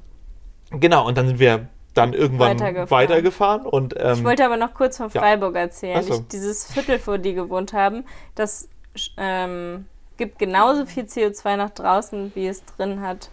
[0.71, 2.91] genau, und dann sind wir dann irgendwann Weitergefahren.
[2.91, 3.67] weitergefahren.
[3.67, 5.21] und ähm, Ich wollte aber noch kurz von ja.
[5.21, 5.99] Freiburg erzählen.
[5.99, 6.15] Ach so.
[6.15, 8.69] Ich, dieses Viertel, wo die gewohnt haben, das
[9.17, 13.31] ähm, gibt genauso viel CO2 nach draußen, wie es drin hat.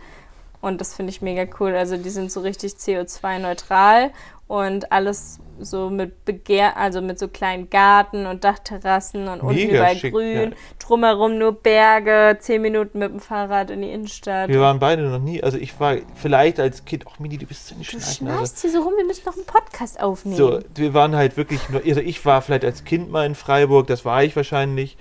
[0.62, 1.74] Und das finde ich mega cool.
[1.74, 4.12] Also die sind so richtig CO2-neutral
[4.49, 9.75] und alles so mit Begehr, also mit so kleinen Garten und Dachterrassen und unten Mega
[9.75, 10.57] überall schick, grün, ja.
[10.79, 14.49] drumherum nur Berge, zehn Minuten mit dem Fahrrad in die Innenstadt.
[14.49, 17.67] wir waren beide noch nie, also ich war vielleicht als Kind, ach Mini, du bist
[17.67, 20.38] so nicht Du schnarchst hier so rum, wir müssen noch einen Podcast aufnehmen.
[20.38, 23.85] So, wir waren halt wirklich nur, also ich war vielleicht als Kind mal in Freiburg,
[23.85, 24.97] das war ich wahrscheinlich.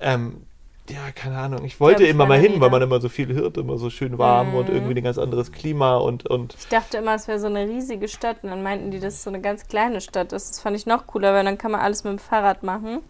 [0.00, 0.46] Ähm,
[0.92, 1.64] ja, keine Ahnung.
[1.64, 4.18] Ich wollte ich immer mal hin, weil man immer so viel hört, immer so schön
[4.18, 4.74] warm und Mhm.
[4.74, 8.08] irgendwie ein ganz anderes Klima und, und Ich dachte immer, es wäre so eine riesige
[8.08, 10.50] Stadt und dann meinten die, dass es so eine ganz kleine Stadt ist.
[10.50, 13.00] Das fand ich noch cooler, weil dann kann man alles mit dem Fahrrad machen.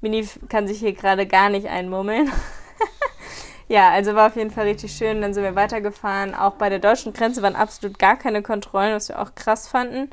[0.00, 2.30] Mini kann sich hier gerade gar nicht einmummeln.
[3.68, 5.22] ja, also war auf jeden Fall richtig schön.
[5.22, 6.34] Dann sind wir weitergefahren.
[6.34, 10.10] Auch bei der deutschen Grenze waren absolut gar keine Kontrollen, was wir auch krass fanden.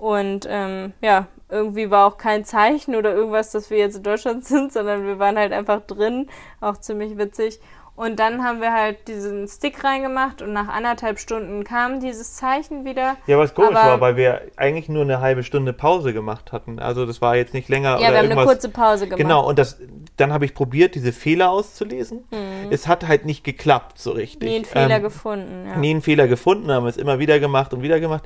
[0.00, 4.44] Und ähm, ja, irgendwie war auch kein Zeichen oder irgendwas, dass wir jetzt in Deutschland
[4.46, 6.28] sind, sondern wir waren halt einfach drin.
[6.60, 7.60] Auch ziemlich witzig.
[7.96, 12.86] Und dann haben wir halt diesen Stick reingemacht und nach anderthalb Stunden kam dieses Zeichen
[12.86, 13.16] wieder.
[13.26, 16.78] Ja, was komisch Aber- war, weil wir eigentlich nur eine halbe Stunde Pause gemacht hatten.
[16.78, 18.46] Also das war jetzt nicht länger Ja, wir haben eine irgendwas.
[18.46, 19.18] kurze Pause gemacht.
[19.20, 19.78] Genau, und das,
[20.16, 22.24] dann habe ich probiert, diese Fehler auszulesen.
[22.70, 24.48] Es hat halt nicht geklappt so richtig.
[24.48, 24.48] Mhm.
[24.48, 25.66] Nie einen Fehler Ähm, gefunden.
[25.68, 25.76] Ja.
[25.76, 28.24] Nie einen Fehler gefunden, haben es immer wieder gemacht und wieder gemacht.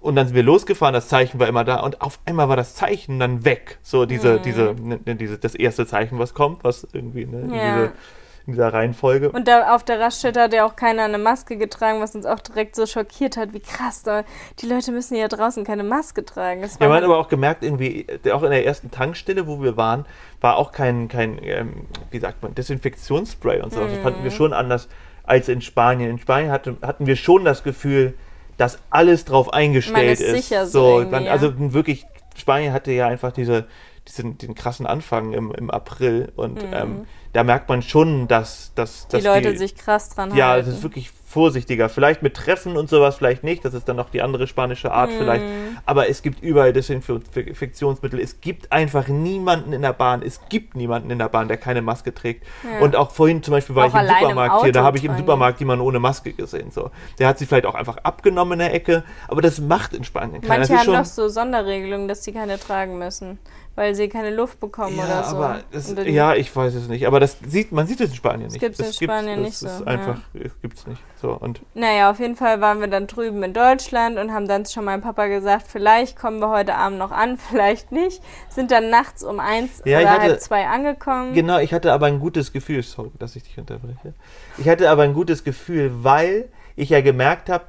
[0.00, 2.74] Und dann sind wir losgefahren, das Zeichen war immer da und auf einmal war das
[2.74, 3.78] Zeichen dann weg.
[3.82, 4.42] So diese, Mhm.
[4.42, 7.60] diese, ne, ne, diese, das erste Zeichen, was kommt, was irgendwie ne, in, Ja.
[7.70, 7.84] diese,
[8.46, 9.30] in dieser Reihenfolge.
[9.30, 12.40] Und da auf der Raststätte hat ja auch keiner eine Maske getragen, was uns auch
[12.40, 13.52] direkt so schockiert hat.
[13.52, 14.24] Wie krass, da,
[14.60, 16.62] die Leute müssen ja draußen keine Maske tragen.
[16.62, 19.76] Das Ja, man hat aber auch gemerkt, irgendwie, auch in der ersten Tankstelle, wo wir
[19.76, 20.06] waren,
[20.40, 23.80] war auch kein, kein ähm, wie sagt man, Desinfektionsspray und so.
[23.86, 24.24] Das fanden Mhm.
[24.24, 24.88] wir schon anders
[25.24, 26.08] als in Spanien.
[26.10, 28.14] In Spanien hatte, hatten wir schon das Gefühl,
[28.60, 30.48] dass alles drauf eingestellt ist ist.
[30.48, 31.32] sicher so man, ja.
[31.32, 32.04] also wirklich,
[32.36, 33.66] Spanien hatte ja einfach diese,
[34.06, 39.04] diesen, den krassen Anfang im, im April und ähm, da merkt man schon, dass, dass,
[39.04, 39.08] Mhm.
[39.08, 40.68] die dass Leute sich krass dran ja, halten.
[40.68, 41.88] es ist wirklich vorsichtiger.
[41.88, 45.10] Vielleicht mit Treffen und sowas vielleicht nicht, das ist dann noch die andere spanische Art
[45.16, 45.44] vielleicht.
[45.86, 48.18] Aber es gibt überall Desinfektionsmittel.
[48.18, 50.22] Es gibt einfach niemanden in der Bahn.
[50.22, 52.44] Es gibt niemanden in der Bahn, der keine Maske trägt.
[52.64, 52.80] Ja.
[52.80, 54.98] Und auch vorhin zum Beispiel war Auch ich im allein im Supermarkt hier, da habe
[54.98, 55.16] ich im.
[55.20, 56.70] Supermarkt jemanden ohne Maske gesehen.
[56.70, 56.90] So.
[57.18, 60.40] Der hat sie vielleicht auch einfach abgenommen in der Ecke, aber das macht in Spanien
[60.40, 60.66] keiner.
[60.66, 63.38] Manche haben doch so Sonderregelungen, dass sie keine tragen müssen,
[63.76, 65.36] weil sie keine Luft bekommen ja, oder so.
[65.36, 67.06] aber das, ja, ich weiß es nicht.
[67.06, 68.60] Aber das sieht, man sieht es in Spanien nicht.
[68.60, 69.86] gibt's in das Spanien das nicht so, Ist ja.
[69.86, 71.00] einfach, es gibt's nicht.
[71.20, 74.66] So und Naja, auf jeden Fall waren wir dann drüben in Deutschland und haben dann
[74.66, 78.22] schon meinem Papa gesagt, vielleicht kommen wir heute Abend noch an, vielleicht nicht.
[78.48, 81.34] Sind dann nachts um eins Ja, oder hatte- halb zwei angekommen.
[81.34, 84.14] Genau, ich hatte aber ein gutes Gefühl, sorry, dass ich dich unterbreche.
[84.58, 87.64] Ich hatte aber ein gutes Gefühl, weil ich ja gemerkt habe,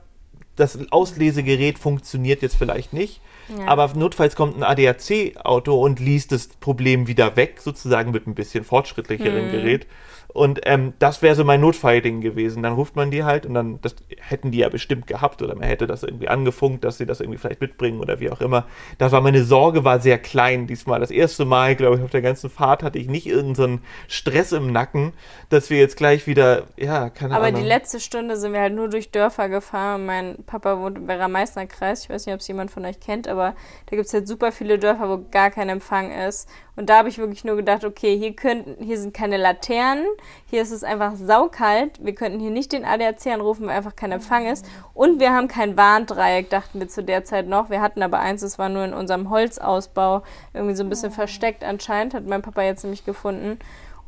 [0.62, 3.20] das Auslesegerät funktioniert jetzt vielleicht nicht,
[3.58, 3.66] Ja.
[3.68, 8.64] aber notfalls kommt ein ADAC-Auto und liest das Problem wieder weg, sozusagen mit ein bisschen
[8.64, 9.52] fortschrittlicheren Mhm.
[9.52, 9.88] Gerät.
[10.34, 12.64] Und ähm, das wäre so mein Notfallding gewesen.
[12.64, 15.68] Dann ruft man die halt und dann, das hätten die ja bestimmt gehabt oder man
[15.68, 18.66] hätte das irgendwie angefunkt, dass sie das irgendwie vielleicht mitbringen oder wie auch immer.
[18.98, 21.02] Das war meine Sorge, war sehr klein diesmal.
[21.02, 24.72] Das erste Mal, glaube ich, auf der ganzen Fahrt hatte ich nicht irgendeinen Stress im
[24.72, 25.12] Nacken,
[25.50, 27.62] dass wir jetzt gleich wieder, ja, keine Aber Ahnung.
[27.62, 30.06] die letzte Stunde sind wir halt nur durch Dörfer gefahren.
[30.06, 32.06] Mein Papa wohnt im Werra-Meißner-Kreis.
[32.06, 33.54] Ich weiß nicht, ob es jemand von euch kennt, aber
[33.88, 36.48] da gibt es halt super viele Dörfer, wo gar kein Empfang ist.
[36.76, 40.06] Und da habe ich wirklich nur gedacht, okay, hier, könnten, hier sind keine Laternen,
[40.50, 42.04] hier ist es einfach saukalt.
[42.04, 44.66] Wir könnten hier nicht den ADAC anrufen, weil einfach kein Empfang ist.
[44.94, 47.70] Und wir haben kein Warndreieck, dachten wir zu der Zeit noch.
[47.70, 51.64] Wir hatten aber eins, es war nur in unserem Holzausbau irgendwie so ein bisschen versteckt
[51.64, 53.60] anscheinend, hat mein Papa jetzt nämlich gefunden.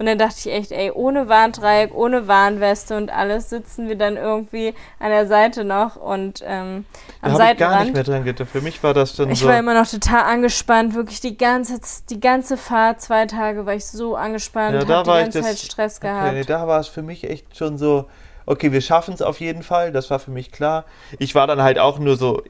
[0.04, 4.18] Und dann dachte ich echt, ey, ohne Warndreieck, ohne Warnweste und alles sitzen wir dann
[4.18, 6.84] irgendwie an der Seite noch und ähm,
[7.22, 7.94] da am habe ich gar nicht Seitenrand.
[7.94, 8.50] mehr dran gedacht.
[8.50, 9.48] Für mich war das dann Ich so.
[9.48, 13.86] war immer noch total angespannt, wirklich die ganze, die ganze Fahrt, zwei Tage war ich
[13.86, 16.34] so angespannt, Ja, hab da die war ich ganze das- Zeit Stress Okay, gehabt.
[16.34, 18.10] nee, da war es für mich echt schon so,
[18.46, 20.84] okay, wir schaffen es auf jeden Fall, das war für mich klar.
[21.18, 22.44] Ich war dann halt auch nur so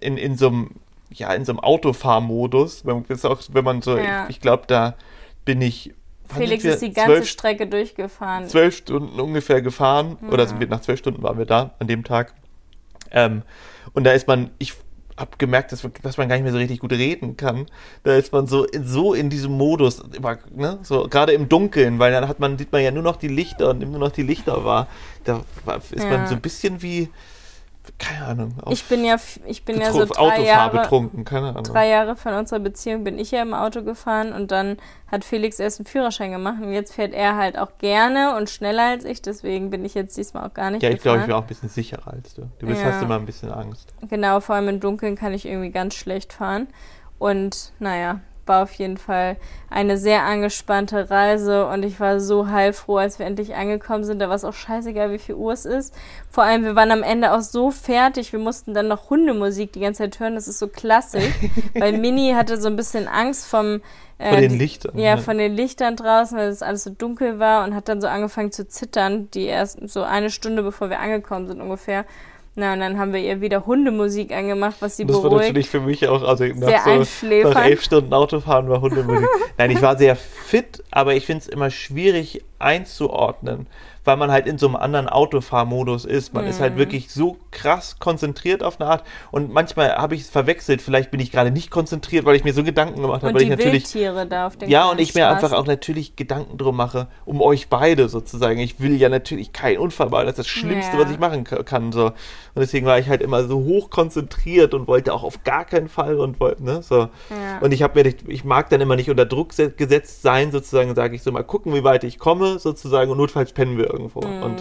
[0.00, 0.70] in, in so einem,
[1.10, 2.84] ja, in so einem Autofahrmodus.
[2.84, 4.24] Wenn, auch, wenn man so, Ja.
[4.24, 4.94] ich, ich glaube, da
[5.44, 5.94] bin ich.
[6.34, 8.48] Felix ist die ganze zwölf, Strecke durchgefahren.
[8.48, 10.16] zwölf Stunden ungefähr gefahren.
[10.30, 10.48] Oder Ja.
[10.48, 12.34] sind wir, nach zwölf Stunden waren wir da an dem Tag.
[13.10, 13.42] Ähm,
[13.92, 14.74] und da ist man, ich
[15.16, 17.66] habe gemerkt, dass, dass man gar nicht mehr so richtig gut reden kann.
[18.02, 20.02] Da ist man so in, so in diesem Modus,
[20.54, 20.78] ne?
[20.82, 23.70] so gerade im Dunkeln, weil dann hat man, sieht man ja nur noch die Lichter
[23.70, 24.88] und nimmt nur noch die Lichter wahr.
[25.24, 25.42] Da
[25.90, 26.10] ist Ja.
[26.10, 27.08] man so ein bisschen wie,
[27.98, 31.64] keine Ahnung, Ich bin ja, ich bin ja so drei Autofahr Jahre, betrunken, keine Ahnung.
[31.64, 34.76] drei Jahre von unserer Beziehung bin ich ja im Auto gefahren und dann
[35.10, 38.84] hat Felix erst einen Führerschein gemacht und jetzt fährt er halt auch gerne und schneller
[38.84, 41.34] als ich, deswegen bin ich jetzt diesmal auch gar nicht ja, ich glaube, ich bin
[41.34, 42.42] auch ein bisschen sicherer als du.
[42.58, 42.92] Du bist, Ja.
[42.92, 43.92] hast immer ein bisschen Angst.
[44.08, 46.68] Genau, vor allem im Dunkeln kann ich irgendwie ganz schlecht fahren.
[47.18, 49.36] Und naja, war auf jeden Fall
[49.68, 54.20] eine sehr angespannte Reise und ich war so heilfroh, als wir endlich angekommen sind.
[54.20, 55.94] Da war es auch scheißegal, wie viel Uhr es ist.
[56.30, 58.32] Vor allem, wir waren am Ende auch so fertig.
[58.32, 60.34] Wir mussten dann noch Hundemusik die ganze Zeit hören.
[60.34, 61.34] Das ist so klassisch,
[61.74, 63.80] weil Mini hatte so ein bisschen Angst vom
[64.18, 64.98] äh, Vor den Lichtern.
[64.98, 65.22] Ja, ne?
[65.22, 68.52] von den Lichtern draußen, weil es alles so dunkel war und hat dann so angefangen
[68.52, 72.04] zu zittern, die erst so eine Stunde bevor wir angekommen sind ungefähr.
[72.58, 75.42] Na, und dann haben wir ihr wieder Hundemusik angemacht, was sie Das war beruhigt.
[75.48, 79.28] natürlich für mich auch, also nach, so, nach elf Stunden Autofahren war Hundemusik.
[79.58, 83.66] Nein, ich war sehr fit, aber ich finde es immer schwierig einzuordnen,
[84.06, 86.32] weil man halt in so einem anderen Autofahrmodus ist.
[86.34, 86.62] Man ist Mhm.
[86.62, 90.80] halt wirklich so krass konzentriert auf eine Art und manchmal habe ich es verwechselt.
[90.82, 93.50] Vielleicht bin ich gerade nicht konzentriert, weil ich mir so Gedanken gemacht habe, und die
[93.58, 97.40] Wildtiere da auf den ja, und ich mir einfach auch natürlich Gedanken drum mache, um
[97.40, 98.58] euch beide sozusagen.
[98.60, 101.02] Ich will ja natürlich keinen Unfall bauen, das ist das Schlimmste, Ja.
[101.04, 101.92] was ich machen ka- kann.
[101.92, 102.06] So.
[102.06, 102.14] Und
[102.62, 106.18] deswegen war ich halt immer so hoch konzentriert und wollte auch auf gar keinen Fall
[106.18, 106.96] und wollte, ne, so.
[107.30, 107.58] Ja.
[107.60, 110.94] Und ich habe mir, ich mag dann immer nicht unter Druck se- gesetzt sein, sozusagen,
[110.94, 114.20] sage ich so, mal gucken, wie weit ich komme, sozusagen, und notfalls pennen wir irgendwo.
[114.20, 114.60] Und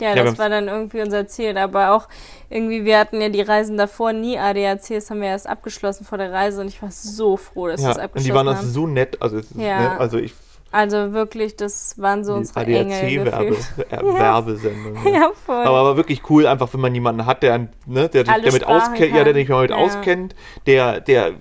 [0.00, 1.56] Ja, Ja, das war dann irgendwie unser Ziel.
[1.56, 2.08] Aber auch
[2.50, 6.18] irgendwie, wir hatten ja die Reisen davor nie ADAC, das haben wir erst abgeschlossen vor
[6.18, 8.48] der Reise und ich war so froh, dass wir es ja, und abgeschlossen die waren
[8.48, 8.66] auch haben.
[8.68, 9.78] so nett, also, Ja.
[9.90, 10.34] ne, also ich,
[10.74, 13.92] Also wirklich, das waren so unsere Engel ADAC-Werbe, gefühlt.
[13.92, 15.10] äh, ja.
[15.12, 15.66] Ja, voll.
[15.66, 18.62] Aber, aber wirklich cool, einfach wenn man jemanden hat, der, ne, der sich Alle damit
[18.62, 19.76] Sprachen auskennt, ja, der sich damit Ja.
[19.76, 20.34] auskennt,
[20.66, 21.34] der, der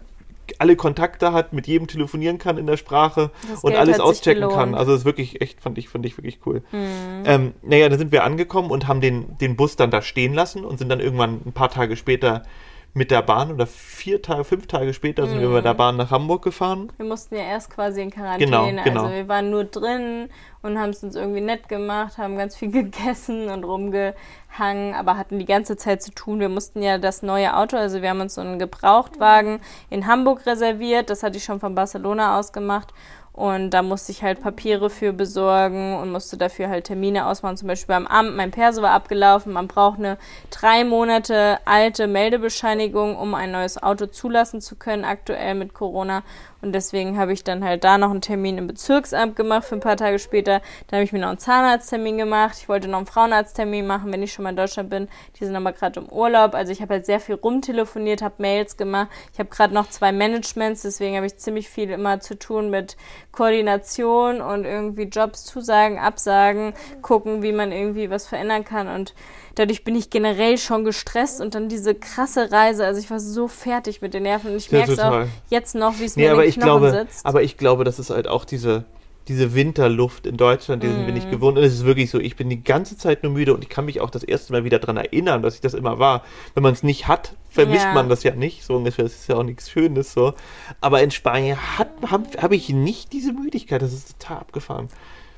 [0.60, 4.50] alle Kontakte hat, mit jedem telefonieren kann in der Sprache Das und Geld alles auschecken
[4.50, 4.76] kann.
[4.76, 6.64] Also das ist wirklich echt, fand ich, fand ich wirklich cool.
[6.72, 7.24] Mhm.
[7.26, 10.66] Ähm, naja, dann sind wir angekommen und haben den, den Bus dann da stehen lassen
[10.66, 12.44] und sind dann irgendwann ein paar Tage später
[12.94, 15.56] mit der Bahn oder vier Tage, fünf Tage später sind wir Mhm.
[15.56, 16.92] mit der Bahn nach Hamburg gefahren.
[16.98, 18.46] Wir mussten ja erst quasi in Quarantäne.
[18.52, 19.04] Genau, genau.
[19.04, 20.28] Also wir waren nur drin
[20.62, 25.40] und haben es uns irgendwie nett gemacht, haben ganz viel gegessen und rumgehangen, aber hatten
[25.40, 26.40] die ganze Zeit zu tun.
[26.42, 30.46] Wir mussten ja das neue Auto, also wir haben uns so einen Gebrauchtwagen in Hamburg
[30.46, 32.94] reserviert, das hatte ich schon von Barcelona aus gemacht
[33.34, 37.56] und da musste ich halt Papiere für besorgen und musste dafür halt Termine ausmachen.
[37.56, 39.54] Zum Beispiel beim Amt, mein Perso war abgelaufen.
[39.54, 40.18] Man braucht eine
[40.50, 46.24] drei Monate alte Meldebescheinigung, um ein neues Auto zulassen zu können, aktuell mit Corona.
[46.62, 49.82] Und deswegen habe ich dann halt da noch einen Termin im Bezirksamt gemacht für ein
[49.82, 50.62] paar Tage später.
[50.88, 52.58] Dann habe ich mir noch einen Zahnarzttermin gemacht.
[52.60, 55.08] Ich wollte noch einen Frauenarzttermin machen, wenn ich schon mal in Deutschland bin.
[55.40, 56.54] Die sind aber gerade im Urlaub.
[56.54, 59.10] Also ich habe halt sehr viel rumtelefoniert, habe Mails gemacht.
[59.34, 62.96] Ich habe gerade noch zwei Managements, deswegen habe ich ziemlich viel immer zu tun mit
[63.32, 68.88] Koordination und irgendwie Jobs zusagen, absagen, gucken, wie man irgendwie was verändern kann.
[68.88, 69.16] Und
[69.56, 72.86] dadurch bin ich generell schon gestresst und dann diese krasse Reise.
[72.86, 76.00] Also ich war so fertig mit den Nerven und ich merke es auch jetzt noch,
[76.00, 77.26] wie es nee, mir aber in den Knochen glaube, sitzt.
[77.26, 78.86] Aber ich glaube, das ist halt auch diese,
[79.28, 81.06] diese Winterluft in Deutschland, diesen mm.
[81.06, 81.32] bin ich mhm.
[81.32, 81.58] gewohnt.
[81.58, 83.86] Und es ist wirklich so, ich bin die ganze Zeit nur müde und ich kann
[83.86, 86.24] mich auch das erste Mal wieder daran erinnern, dass ich das immer war.
[86.54, 87.94] Wenn man es nicht hat, vermisst ja.
[87.94, 89.04] man das ja nicht, so ungefähr.
[89.04, 90.34] Das ist ja auch nichts Schönes so.
[90.80, 93.82] Aber in Spanien habe hab ich nicht diese Müdigkeit.
[93.82, 94.90] Das ist total abgefahren.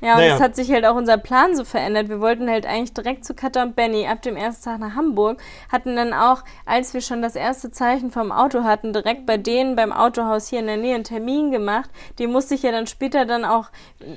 [0.04, 0.34] Ja, und naja.
[0.34, 2.10] es hat sich halt auch unser Plan so verändert.
[2.10, 5.40] Wir wollten halt eigentlich direkt zu Katha und Benny ab dem ersten Tag nach Hamburg.
[5.72, 9.76] Hatten dann auch, als wir schon das erste Zeichen vom Auto hatten, direkt bei denen
[9.76, 11.88] beim Autohaus hier in der Nähe einen Termin gemacht.
[12.18, 13.68] Den musste ich ja dann später dann auch,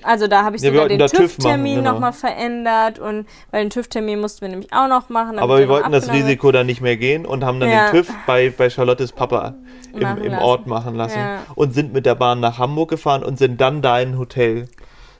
[0.03, 1.93] also da habe ich ja, sogar den TÜV-Termin TÜV genau.
[1.93, 5.39] nochmal verändert und weil den TÜV-Termin mussten wir nämlich auch noch machen.
[5.39, 7.91] Aber wir wollten das Risiko dann nicht mehr gehen und haben dann ja.
[7.91, 9.55] den TÜV bei, bei Charlottes Papa
[9.93, 11.39] im, im Ort machen lassen ja.
[11.55, 14.67] und sind mit der Bahn nach Hamburg gefahren und sind dann da in ein Hotel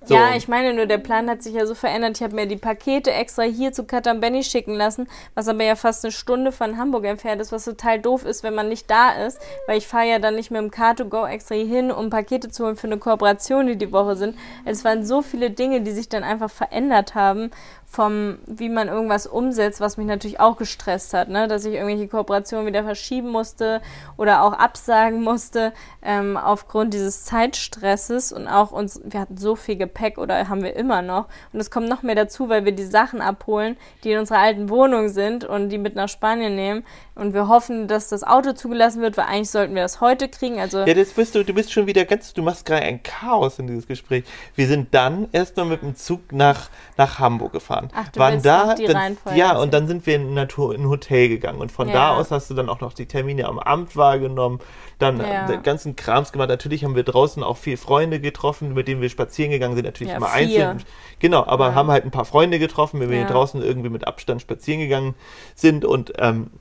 [0.07, 0.15] so.
[0.15, 2.17] Ja, ich meine nur, der Plan hat sich ja so verändert.
[2.17, 6.03] Ich habe mir die Pakete extra hier zu Katambenny schicken lassen, was aber ja fast
[6.03, 9.39] eine Stunde von Hamburg entfernt ist, was total doof ist, wenn man nicht da ist,
[9.67, 12.65] weil ich fahre ja dann nicht mit dem Car2Go extra hier hin, um Pakete zu
[12.65, 14.37] holen für eine Kooperation, die die Woche sind.
[14.65, 17.51] Es waren so viele Dinge, die sich dann einfach verändert haben
[17.89, 21.47] vom, wie man irgendwas umsetzt, was mich natürlich auch gestresst hat, ne?
[21.47, 23.81] dass ich irgendwelche Kooperationen wieder verschieben musste
[24.17, 25.71] oder auch absagen musste
[26.03, 30.75] ähm, aufgrund dieses Zeitstresses und auch uns, wir hatten so viel Gepäck oder haben wir
[30.75, 34.19] immer noch und es kommt noch mehr dazu, weil wir die Sachen abholen, die in
[34.19, 36.83] unserer alten Wohnung sind und die mit nach Spanien nehmen
[37.17, 40.59] und wir hoffen, dass das Auto zugelassen wird, weil eigentlich sollten wir das heute kriegen.
[40.59, 43.59] Also ja, das bist du, du bist schon wieder ganz, du machst gerade ein Chaos
[43.59, 44.23] in dieses Gespräch.
[44.55, 47.89] Wir sind dann erstmal mit dem Zug nach, nach Hamburg gefahren.
[47.95, 50.89] Ach, du waren da, die dann, ja, und dann sind wir in, Natur, in ein
[50.89, 51.93] Hotel gegangen und von ja.
[51.93, 54.59] da aus hast du dann auch noch die Termine am Amt wahrgenommen,
[54.99, 55.47] dann ja.
[55.47, 56.49] den ganzen Krams gemacht.
[56.49, 60.11] Natürlich haben wir draußen auch viele Freunde getroffen, mit denen wir spazieren gegangen sind, natürlich
[60.11, 60.83] ja, immer einzeln.
[61.19, 64.41] Genau, aber haben halt ein paar Freunde getroffen, wenn wir hier draußen irgendwie mit Abstand
[64.41, 65.15] spazieren gegangen
[65.55, 66.51] sind und ähm,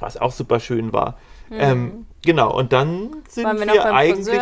[0.00, 1.18] was auch super schön war.
[1.48, 1.56] Mhm.
[1.58, 4.40] Ähm, genau, und dann sind Waren wir, wir eigentlich,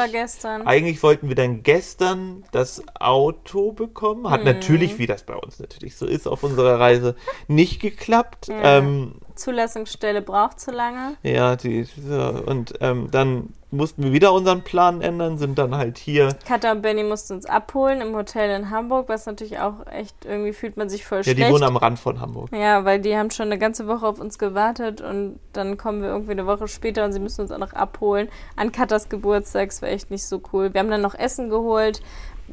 [0.67, 4.29] eigentlich wollten wir dann gestern das Auto bekommen.
[4.31, 4.47] Hat mhm.
[4.47, 7.17] natürlich, wie das bei uns natürlich so ist auf unserer Reise,
[7.47, 8.49] nicht geklappt.
[8.49, 8.79] Ja.
[8.79, 11.17] Ähm, Zulassungsstelle braucht zu lange.
[11.23, 15.99] Ja, die, so, und ähm, dann mussten wir wieder unseren Plan ändern, sind dann halt
[15.99, 16.37] hier.
[16.47, 20.53] Katha und Benny mussten uns abholen im Hotel in Hamburg, was natürlich auch echt, irgendwie
[20.53, 21.39] fühlt man sich voll ja, schlecht.
[21.39, 22.51] Ja, die wohnen am Rand von Hamburg.
[22.53, 26.09] Ja, weil die haben schon eine ganze Woche auf uns gewartet und dann kommen wir
[26.09, 28.29] irgendwie eine Woche später und sie müssen uns auch noch abholen.
[28.57, 30.73] An Katas Geburtstag, das war echt nicht so cool.
[30.73, 32.01] Wir haben dann noch Essen geholt,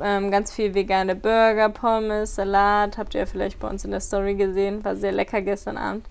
[0.02, 4.02] ähm, ganz viel vegane Burger, Pommes, Salat, habt ihr ja vielleicht bei uns in der
[4.02, 6.06] Story gesehen, war sehr lecker gestern Abend.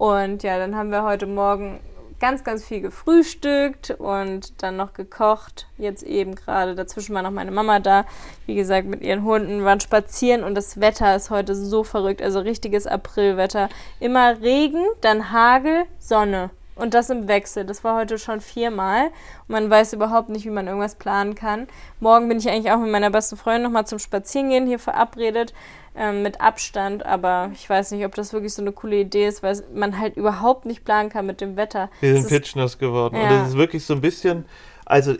[0.00, 1.78] Und ja, dann haben wir heute Morgen
[2.20, 5.66] ganz, ganz viel gefrühstückt und dann noch gekocht.
[5.76, 6.74] Jetzt eben gerade.
[6.74, 8.06] Dazwischen war noch meine Mama da.
[8.46, 12.22] Wie gesagt, mit ihren Hunden waren spazieren und das Wetter ist heute so verrückt.
[12.22, 13.68] Also richtiges Aprilwetter.
[14.00, 16.48] Immer Regen, dann Hagel, Sonne.
[16.80, 17.64] Und das im Wechsel.
[17.64, 19.06] Das war heute schon viermal.
[19.06, 21.68] Und man weiß überhaupt nicht, wie man irgendwas planen kann.
[22.00, 25.52] Morgen bin ich eigentlich auch mit meiner besten Freundin nochmal zum Spazierengehen hier verabredet
[25.94, 29.42] ähm, mit Abstand, aber ich weiß nicht, ob das wirklich so eine coole Idee ist,
[29.42, 31.90] weil man halt überhaupt nicht planen kann mit dem Wetter.
[32.00, 33.16] Wir sind pitchnass geworden.
[33.16, 33.22] Ja.
[33.22, 34.44] Und das ist wirklich so ein bisschen,
[34.86, 35.16] also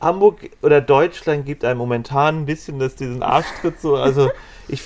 [0.00, 3.96] Hamburg oder Deutschland gibt einem momentan ein bisschen das, diesen Arschtritt so.
[3.96, 4.30] Also
[4.68, 4.82] ich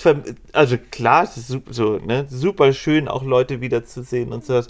[0.52, 4.62] also klar, es ist super, so, ne, super schön, auch Leute wiederzusehen und so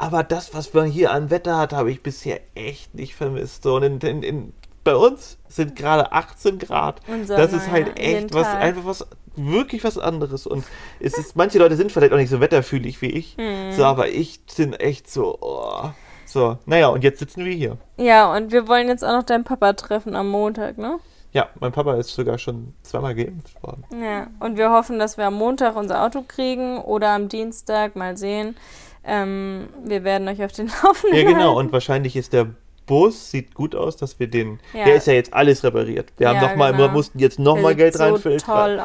[0.00, 3.64] Aber das, was man hier an Wetter hat, habe ich bisher echt nicht vermisst.
[3.64, 7.02] So, und in, in, in bei uns sind gerade 18 Grad.
[7.06, 10.46] Sommer, das ist halt echt was, einfach was wirklich was anderes.
[10.46, 10.64] Und
[11.00, 13.36] es ist, manche Leute sind vielleicht auch nicht so wetterfühlig wie ich.
[13.36, 13.72] Hm.
[13.72, 15.90] So, aber ich bin echt so, oh.
[16.24, 17.76] So, naja, und jetzt sitzen wir hier.
[17.98, 20.98] Ja, und wir wollen jetzt auch noch deinen Papa treffen am Montag, ne?
[21.32, 23.84] Ja, mein Papa ist sogar schon zweimal geimpft worden.
[24.02, 28.16] Ja, und wir hoffen, dass wir am Montag unser Auto kriegen oder am Dienstag, mal
[28.16, 28.56] sehen.
[29.04, 32.48] Ähm, wir werden euch auf den Laufenden Ja, genau, und wahrscheinlich ist der
[32.90, 34.58] Bus sieht gut aus, dass wir den.
[34.74, 34.84] Ja.
[34.84, 36.12] Der ist ja jetzt alles repariert.
[36.16, 36.84] Wir haben Ja, noch mal, genau.
[36.84, 38.80] wir mussten jetzt nochmal Geld so rein,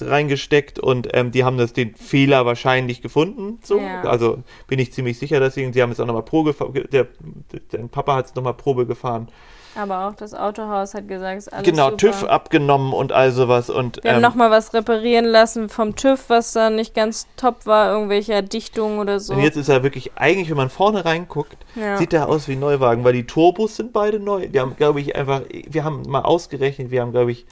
[0.00, 3.60] reingesteckt und ähm, die haben das den Fehler wahrscheinlich gefunden.
[3.62, 3.78] So.
[3.78, 4.02] Ja.
[4.02, 6.52] Also bin ich ziemlich sicher, dass sie, haben jetzt auch nochmal Probe,
[6.92, 7.06] der,
[7.70, 9.28] der Papa hat es nochmal Probe gefahren.
[9.74, 11.96] Aber auch das Autohaus hat gesagt, ist alles genau, super.
[11.96, 13.70] TÜV abgenommen und all sowas.
[13.70, 17.64] Und, Wir haben ähm, nochmal was reparieren lassen vom TÜV, was da nicht ganz top
[17.64, 19.32] war, irgendwelche Dichtungen oder so.
[19.32, 21.96] und jetzt ist er wirklich, eigentlich, wenn man vorne reinguckt, Ja.
[21.96, 24.48] sieht er aus wie ein Neuwagen, weil die Turbos sind beide neu.
[24.50, 27.46] Wir haben, glaube ich, einfach, wir haben mal ausgerechnet, wir haben, glaube ich,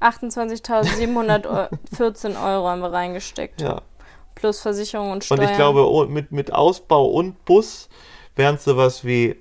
[0.00, 3.60] 28.714 Euro haben wir reingesteckt.
[3.60, 3.82] ja.
[4.34, 5.40] Plus Versicherung und Steuern.
[5.42, 7.90] Und ich glaube, oh, mit, mit Ausbau und Bus
[8.34, 9.36] wären es sowas wie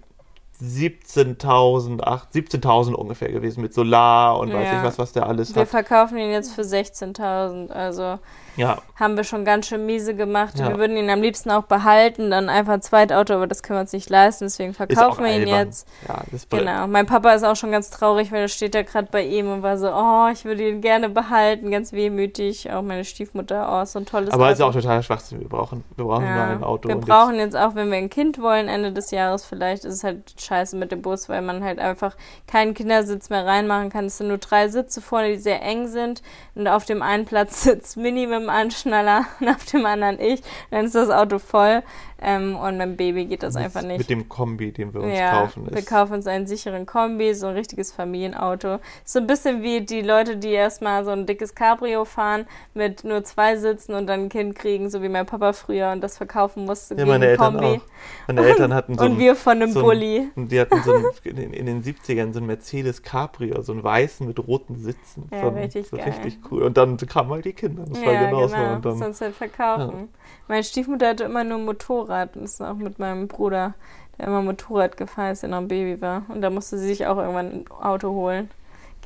[0.62, 4.78] 17.000, ach, 17.000 ungefähr gewesen mit Solar und weiß Ja.
[4.80, 5.70] ich was, was der alles wir hat.
[5.70, 7.70] verkaufen ihn jetzt für 16.000.
[7.72, 8.20] Also
[8.58, 10.60] Ja, haben wir schon ganz schön miese gemacht.
[10.60, 10.70] Ja.
[10.70, 13.82] Wir würden ihn am liebsten auch behalten, dann einfach ein Zweitauto, aber das können wir
[13.82, 15.68] uns nicht leisten, deswegen verkaufen wir ihn albern.
[15.68, 15.88] jetzt.
[16.08, 16.48] Ja, das.
[16.50, 16.88] Genau.
[16.88, 19.64] Mein Papa ist auch schon ganz traurig, weil er steht da gerade bei ihm und
[19.64, 22.72] war so, oh, ich würde ihn gerne behalten, ganz wehmütig.
[22.72, 24.54] Auch meine Stiefmutter, oh, so ein tolles Aber Auto.
[24.54, 25.40] ist auch totaler Schwachsinn.
[25.40, 26.90] Wir brauchen, wir brauchen nur ein Auto.
[26.90, 30.04] Wir brauchen jetzt auch, wenn wir ein Kind wollen, Ende des Jahres vielleicht, ist es
[30.04, 34.06] halt scheiße mit dem Bus, weil man halt einfach keinen Kindersitz mehr reinmachen kann.
[34.06, 36.22] Es sind nur drei Sitze vorne, die sehr eng sind.
[36.54, 40.42] Und auf dem einen Platz sitzt Mini mit dem Anschnaller und auf dem anderen ich.
[40.70, 41.84] Dann ist das Auto voll.
[42.24, 43.98] Ähm, und mit dem Baby geht das jetzt einfach nicht.
[43.98, 45.66] Mit dem Kombi, den wir uns ja, kaufen.
[45.68, 48.80] wir Ist, kaufen uns einen sicheren Kombi, so ein richtiges Familienauto.
[49.04, 53.24] So ein bisschen wie die Leute, die erstmal so ein dickes Cabrio fahren mit nur
[53.24, 56.66] zwei Sitzen und dann ein Kind kriegen, so wie mein Papa früher und das verkaufen
[56.66, 57.78] musste ja, meine ein Eltern Kombi.
[57.78, 58.28] auch.
[58.28, 60.30] Meine Eltern hatten so und ein, wir von einem so Bulli.
[60.36, 63.84] Und die hatten so ein, in, in den 70ern so ein Mercedes Cabrio, so einen
[63.84, 65.28] weißen mit roten Sitzen.
[65.32, 66.06] Ja, so, richtig so geil.
[66.06, 66.62] richtig cool.
[66.64, 67.84] Und dann kamen halt die Kinder.
[67.88, 68.56] Das war ja, genauso.
[68.56, 68.76] genau.
[68.76, 70.10] Und dann, Sonst halt verkaufen.
[70.48, 71.66] Meine Stiefmutter hatte immer nur ein
[72.12, 72.36] Motorrad.
[72.36, 73.74] Und ist auch mit meinem Bruder,
[74.18, 76.24] der immer Motorrad gefahren ist, als er noch ein Baby war.
[76.30, 78.50] Und da musste sie sich auch irgendwann ein Auto holen.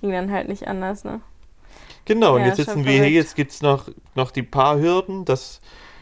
[0.01, 1.21] Ging dann halt nicht anders, ne?
[2.05, 4.79] Genau, und Ja, jetzt schon sitzen wir hier, jetzt gibt es noch, noch die paar
[4.79, 5.61] Hürden, dass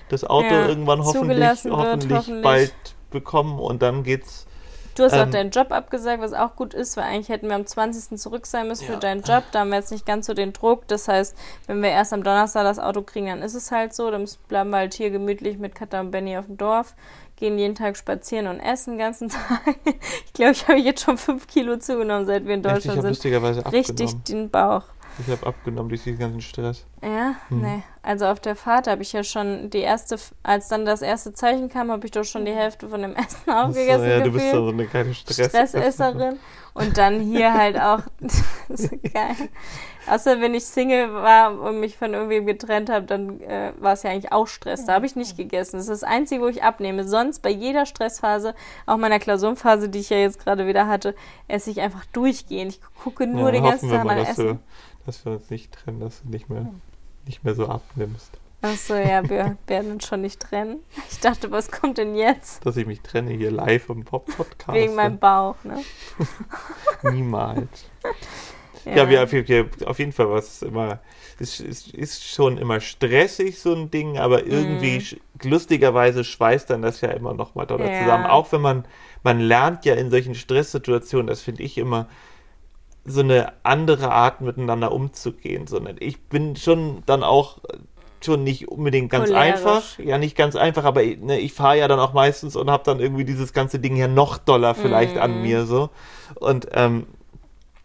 [0.09, 2.43] das Auto Ja, irgendwann hoffentlich, wird, hoffentlich, hoffentlich.
[2.43, 2.73] bald
[3.11, 4.47] bekommen und dann geht's.
[4.95, 7.55] Du hast auch Ähm, deinen Job abgesagt, was auch gut ist, weil eigentlich hätten wir
[7.55, 8.17] am 20.
[8.19, 8.93] zurück sein müssen Ja.
[8.93, 9.43] für deinen Job.
[9.51, 10.87] Da haben wir jetzt nicht ganz so den Druck.
[10.87, 11.35] Das heißt,
[11.67, 14.11] wenn wir erst am Donnerstag das Auto kriegen, dann ist es halt so.
[14.11, 16.93] Dann bleiben wir halt hier gemütlich mit Katha und Benny auf dem Dorf,
[17.37, 19.61] gehen jeden Tag spazieren und essen den ganzen Tag.
[20.25, 23.07] Ich glaube, ich habe jetzt schon fünf Kilo zugenommen, seit wir in Echt, Deutschland habe
[23.07, 23.13] sind.
[23.73, 24.83] Richtig den Bauch.
[25.19, 26.85] Ich habe abgenommen durch diesen ganzen Stress.
[27.01, 27.61] Ja, Hm.
[27.61, 27.83] nee.
[28.01, 31.69] Also auf der Fahrt habe ich ja schon die erste, als dann das erste Zeichen
[31.69, 34.09] kam, habe ich doch schon die Hälfte von dem Essen Ach so, aufgegessen.
[34.09, 34.53] ja, du bist gefühlt.
[34.53, 36.39] so eine kleine Stress Stressesserin.
[36.73, 37.99] Und dann hier halt auch.
[38.19, 39.35] das ist geil.
[40.07, 44.03] Außer wenn ich Single war und mich von irgendwem getrennt habe, dann äh, war es
[44.03, 44.85] ja eigentlich auch Stress.
[44.85, 45.77] Da habe ich nicht gegessen.
[45.77, 47.07] Das ist das Einzige, wo ich abnehme.
[47.07, 51.15] Sonst bei jeder Stressphase, auch meiner Klausurenphase, die ich ja jetzt gerade wieder hatte,
[51.47, 52.73] esse ich einfach durchgehend.
[52.73, 54.47] Ich gucke nur ja, den ganzen Tag mal, nach dass, Essen.
[54.47, 54.59] du,
[55.05, 56.67] dass wir uns nicht trennen, dass du nicht mehr,
[57.25, 58.31] nicht mehr so abnimmst.
[58.63, 60.79] Achso, ja, wir werden uns schon nicht trennen.
[61.11, 62.65] Ich dachte, was kommt denn jetzt?
[62.65, 64.73] Dass ich mich trenne hier live im Pop-Podcast.
[64.73, 65.83] Wegen meinem Bauch, ne?
[67.11, 67.85] Niemals.
[68.85, 70.99] Ja, wir auf, jeden- auf jeden Fall was immer.
[71.39, 76.81] Es ist, ist schon immer stressig, so ein Ding, aber irgendwie sch- lustigerweise schweißt dann
[76.81, 77.93] das ja immer noch mal doller Ja.
[77.97, 78.25] zusammen.
[78.25, 78.85] Auch wenn man,
[79.23, 82.07] man lernt ja in solchen Stresssituationen, das finde ich immer,
[83.05, 85.67] so eine andere Art miteinander umzugehen.
[85.67, 87.57] Sondern ich bin schon dann auch
[88.23, 89.41] schon nicht unbedingt ganz Cholerisch.
[89.65, 89.99] einfach.
[89.99, 92.99] Ja, nicht ganz einfach, aber ne, ich fahre ja dann auch meistens und habe dann
[93.01, 95.41] irgendwie dieses ganze Ding ja noch doller vielleicht an Mhm.
[95.41, 95.89] mir so.
[96.35, 97.07] Und ähm,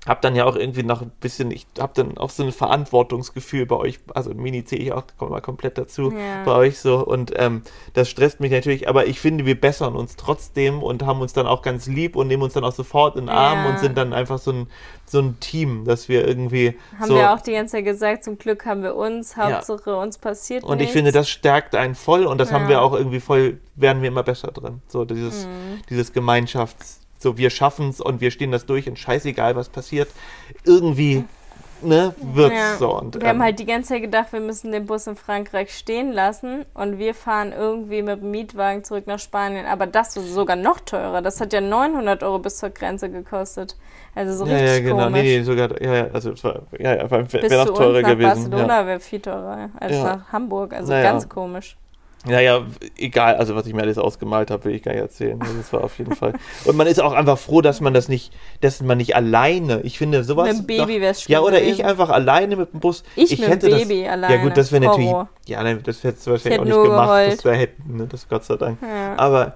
[0.08, 3.66] hab dann ja auch irgendwie noch ein bisschen, ich hab dann auch so ein Verantwortungsgefühl
[3.66, 6.44] bei euch, also Mini zähle ich auch mal komplett dazu, Ja.
[6.44, 7.62] bei euch so und ähm,
[7.94, 11.46] das stresst mich natürlich, aber ich finde, wir bessern uns trotzdem und haben uns dann
[11.46, 13.70] auch ganz lieb und nehmen uns dann auch sofort in den Arm Ja.
[13.70, 14.66] und sind dann einfach so ein,
[15.06, 18.38] so ein Team, dass wir irgendwie Haben so wir auch die ganze Zeit gesagt, zum
[18.38, 20.92] Glück haben wir uns, Hauptsache uns passiert und ich nichts.
[20.94, 22.68] finde, das stärkt einen voll und das haben Ja.
[22.68, 24.80] wir auch irgendwie voll, werden wir immer besser drin.
[24.88, 25.82] So dieses, Mhm.
[25.90, 30.08] dieses Gemeinschafts, so wir schaffen es und wir stehen das durch und scheißegal, was passiert.
[30.64, 31.24] Irgendwie,
[31.82, 32.76] ne, wird's Ja.
[32.76, 32.96] so.
[32.98, 35.76] Und, Wir haben ähm, halt die ganze Zeit gedacht, wir müssen den Bus in Frankreich
[35.76, 39.66] stehen lassen und wir fahren irgendwie mit dem Mietwagen zurück nach Spanien.
[39.66, 41.22] Aber das war sogar noch teurer.
[41.22, 43.76] Das hat ja 900 Euro bis zur Grenze gekostet.
[44.14, 45.04] Also so ja, richtig ja, genau.
[45.04, 45.22] komisch.
[45.22, 48.50] Nee, nee, sogar, ja, ja, also es war, ja, ja, wäre wär noch teurer gewesen.
[48.50, 48.86] Barcelona Ja.
[48.86, 50.02] wäre viel teurer als Ja.
[50.04, 50.72] nach Hamburg.
[50.72, 51.10] Also Naja.
[51.12, 51.76] ganz komisch.
[52.26, 55.40] Naja, egal, also was ich mir alles ausgemalt habe, will ich gar nicht erzählen.
[55.40, 56.32] Also, Das war auf jeden Fall.
[56.64, 59.98] Und man ist auch einfach froh, dass man das nicht, dass man nicht alleine, ich
[59.98, 60.48] finde sowas.
[60.48, 61.74] Mit dem Baby wär's schlimm Ja, oder gewesen.
[61.74, 63.04] ich einfach alleine mit dem Bus.
[63.14, 64.34] Ich mit dem hätte Baby das, alleine.
[64.34, 65.14] Ja, gut, das wäre natürlich.
[65.46, 67.06] Ja, das hättest du wahrscheinlich auch hätte nicht nur gemacht.
[67.08, 67.32] geheult.
[67.34, 68.78] Das wäre hätten, ne, das Gott sei Dank.
[68.82, 69.14] Ja.
[69.16, 69.54] Aber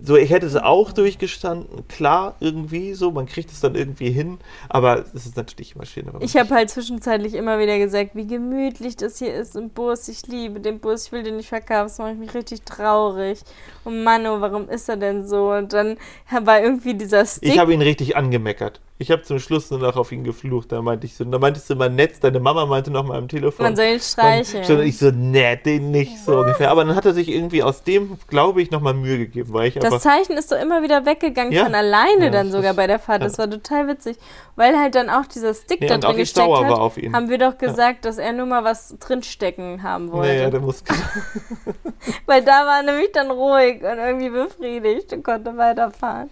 [0.00, 4.38] so, ich hätte es auch durchgestanden, klar, irgendwie so, man kriegt es dann irgendwie hin,
[4.68, 8.96] aber es ist natürlich immer man Ich habe halt zwischenzeitlich immer wieder gesagt, wie gemütlich
[8.96, 10.08] das hier ist im Bus.
[10.08, 11.88] Ich liebe den Bus, ich will den nicht verkaufen.
[11.88, 13.40] Das macht mich richtig traurig.
[13.84, 15.50] Und Mano, warum ist er denn so?
[15.50, 15.96] Und dann
[16.42, 17.48] war irgendwie dieser Stick.
[17.48, 18.80] Ich habe ihn richtig angemeckert.
[19.00, 20.72] Ich habe zum Schluss nur noch auf ihn geflucht.
[20.72, 23.28] Da meinte ich so, da meintest du immer nett, deine Mama meinte noch mal am
[23.28, 23.64] Telefon.
[23.64, 24.64] man soll ihn streicheln.
[24.78, 26.70] Und ich so, nee, den nicht so ungefähr.
[26.72, 29.74] Aber dann hat er sich irgendwie aus dem, glaube ich, nochmal Mühe gegeben, weil ich
[29.74, 30.00] das einfach.
[30.00, 31.64] Zeichen ist doch immer wieder weggegangen Ja.
[31.64, 33.22] von alleine Ja, dann sogar ist- bei der Fahrt.
[33.22, 33.44] Das ja.
[33.44, 34.16] war total witzig.
[34.56, 37.14] Weil halt dann auch dieser Stick Nee, da drin gesteckt hat, war auf ihn.
[37.14, 40.34] haben wir doch gesagt, dass er nur mal was drinstecken haben wollte.
[40.34, 40.82] Naja, der muss.
[42.26, 46.30] Weil da war er nämlich dann ruhig und irgendwie befriedigt und konnte weiterfahren.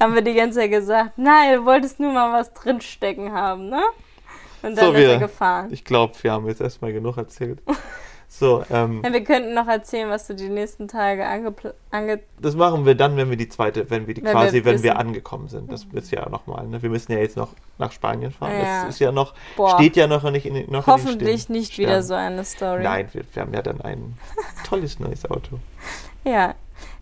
[0.00, 3.82] haben wir die ganze Zeit gesagt, nein, du wolltest nur mal was drinstecken haben, ne?
[4.62, 5.68] Und dann So, ist wir- er gefahren.
[5.72, 7.60] Ich glaube, wir haben jetzt erstmal genug erzählt.
[8.34, 11.52] So, ähm, Ja, wir könnten noch erzählen, was du die nächsten Tage ange
[12.40, 14.82] das machen wir dann, wenn wir die zweite, wenn wir die Wenn quasi, wir wenn
[14.82, 15.70] wir angekommen sind.
[15.70, 16.80] Das ist ja nochmal, ne?
[16.82, 18.52] Wir müssen ja jetzt noch nach Spanien fahren.
[18.58, 18.84] Ja.
[18.86, 19.74] Das ist ja noch, Boah.
[19.76, 22.82] steht ja noch nicht in den noch in Hoffentlich den nicht wieder so eine Story.
[22.82, 24.16] Nein, wir, wir haben ja dann ein
[24.66, 25.58] tolles neues Auto.
[26.24, 26.54] Ja,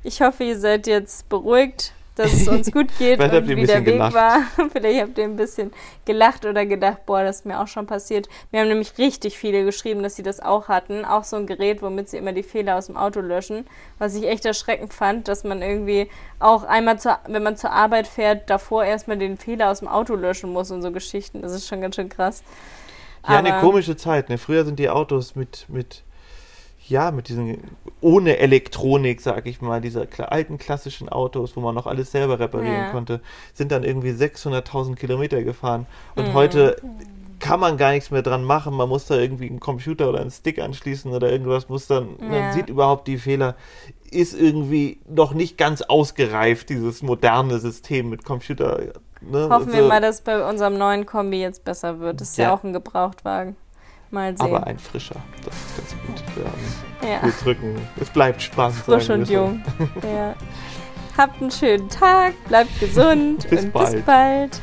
[0.02, 3.84] ich hoffe, ihr seid jetzt beruhigt, dass es uns gut geht und wie der Weg
[3.84, 4.14] gelacht.
[4.14, 4.42] war.
[4.72, 5.72] Vielleicht habt ihr ein bisschen
[6.04, 8.28] gelacht oder gedacht, boah, das ist mir auch schon passiert.
[8.50, 11.04] Wir haben nämlich richtig viele geschrieben, dass sie das auch hatten.
[11.04, 13.66] Auch so ein Gerät, womit sie immer die Fehler aus dem Auto löschen.
[13.98, 16.08] Was ich echt erschreckend fand, dass man irgendwie
[16.38, 20.14] auch einmal, zur, wenn man zur Arbeit fährt, davor erstmal den Fehler aus dem Auto
[20.14, 21.42] löschen muss und so Geschichten.
[21.42, 22.42] Das ist schon ganz schön krass.
[23.28, 24.28] Ja, eine Aber- komische Zeit.
[24.28, 24.38] Ne?
[24.38, 26.04] Früher sind die Autos mit, mit,
[26.90, 27.58] ja, mit diesen,
[28.00, 32.38] ohne Elektronik, sag ich mal, diese kla- alten klassischen Autos, wo man noch alles selber
[32.38, 32.90] reparieren Ja.
[32.90, 33.20] konnte,
[33.54, 35.86] sind dann irgendwie 600.000 Kilometer gefahren.
[36.16, 36.34] Und Mhm.
[36.34, 36.76] heute
[37.38, 38.74] kann man gar nichts mehr dran machen.
[38.74, 42.32] Man muss da irgendwie einen Computer oder einen Stick anschließen oder irgendwas, muss dann, man
[42.34, 42.52] Ja.
[42.52, 43.54] sieht überhaupt die Fehler.
[44.10, 48.78] Ist irgendwie noch nicht ganz ausgereift, dieses moderne System mit Computer.
[49.22, 49.48] Ne?
[49.50, 52.20] Hoffen wir Also- mal, dass bei unserem neuen Kombi jetzt besser wird.
[52.20, 52.54] Das ist ja, Ja.
[52.54, 53.56] auch ein Gebrauchtwagen.
[54.10, 54.46] Mal sehen.
[54.46, 55.16] Aber ein frischer.
[55.44, 56.36] Das ist ganz gut.
[56.36, 57.22] Wir, haben, ja.
[57.22, 57.76] wir drücken.
[58.00, 58.76] Es bleibt spannend.
[58.76, 59.62] Frisch und jung.
[60.02, 60.34] ja.
[61.16, 64.06] Habt einen schönen Tag, bleibt gesund Bis und bis bald.
[64.06, 64.60] bald.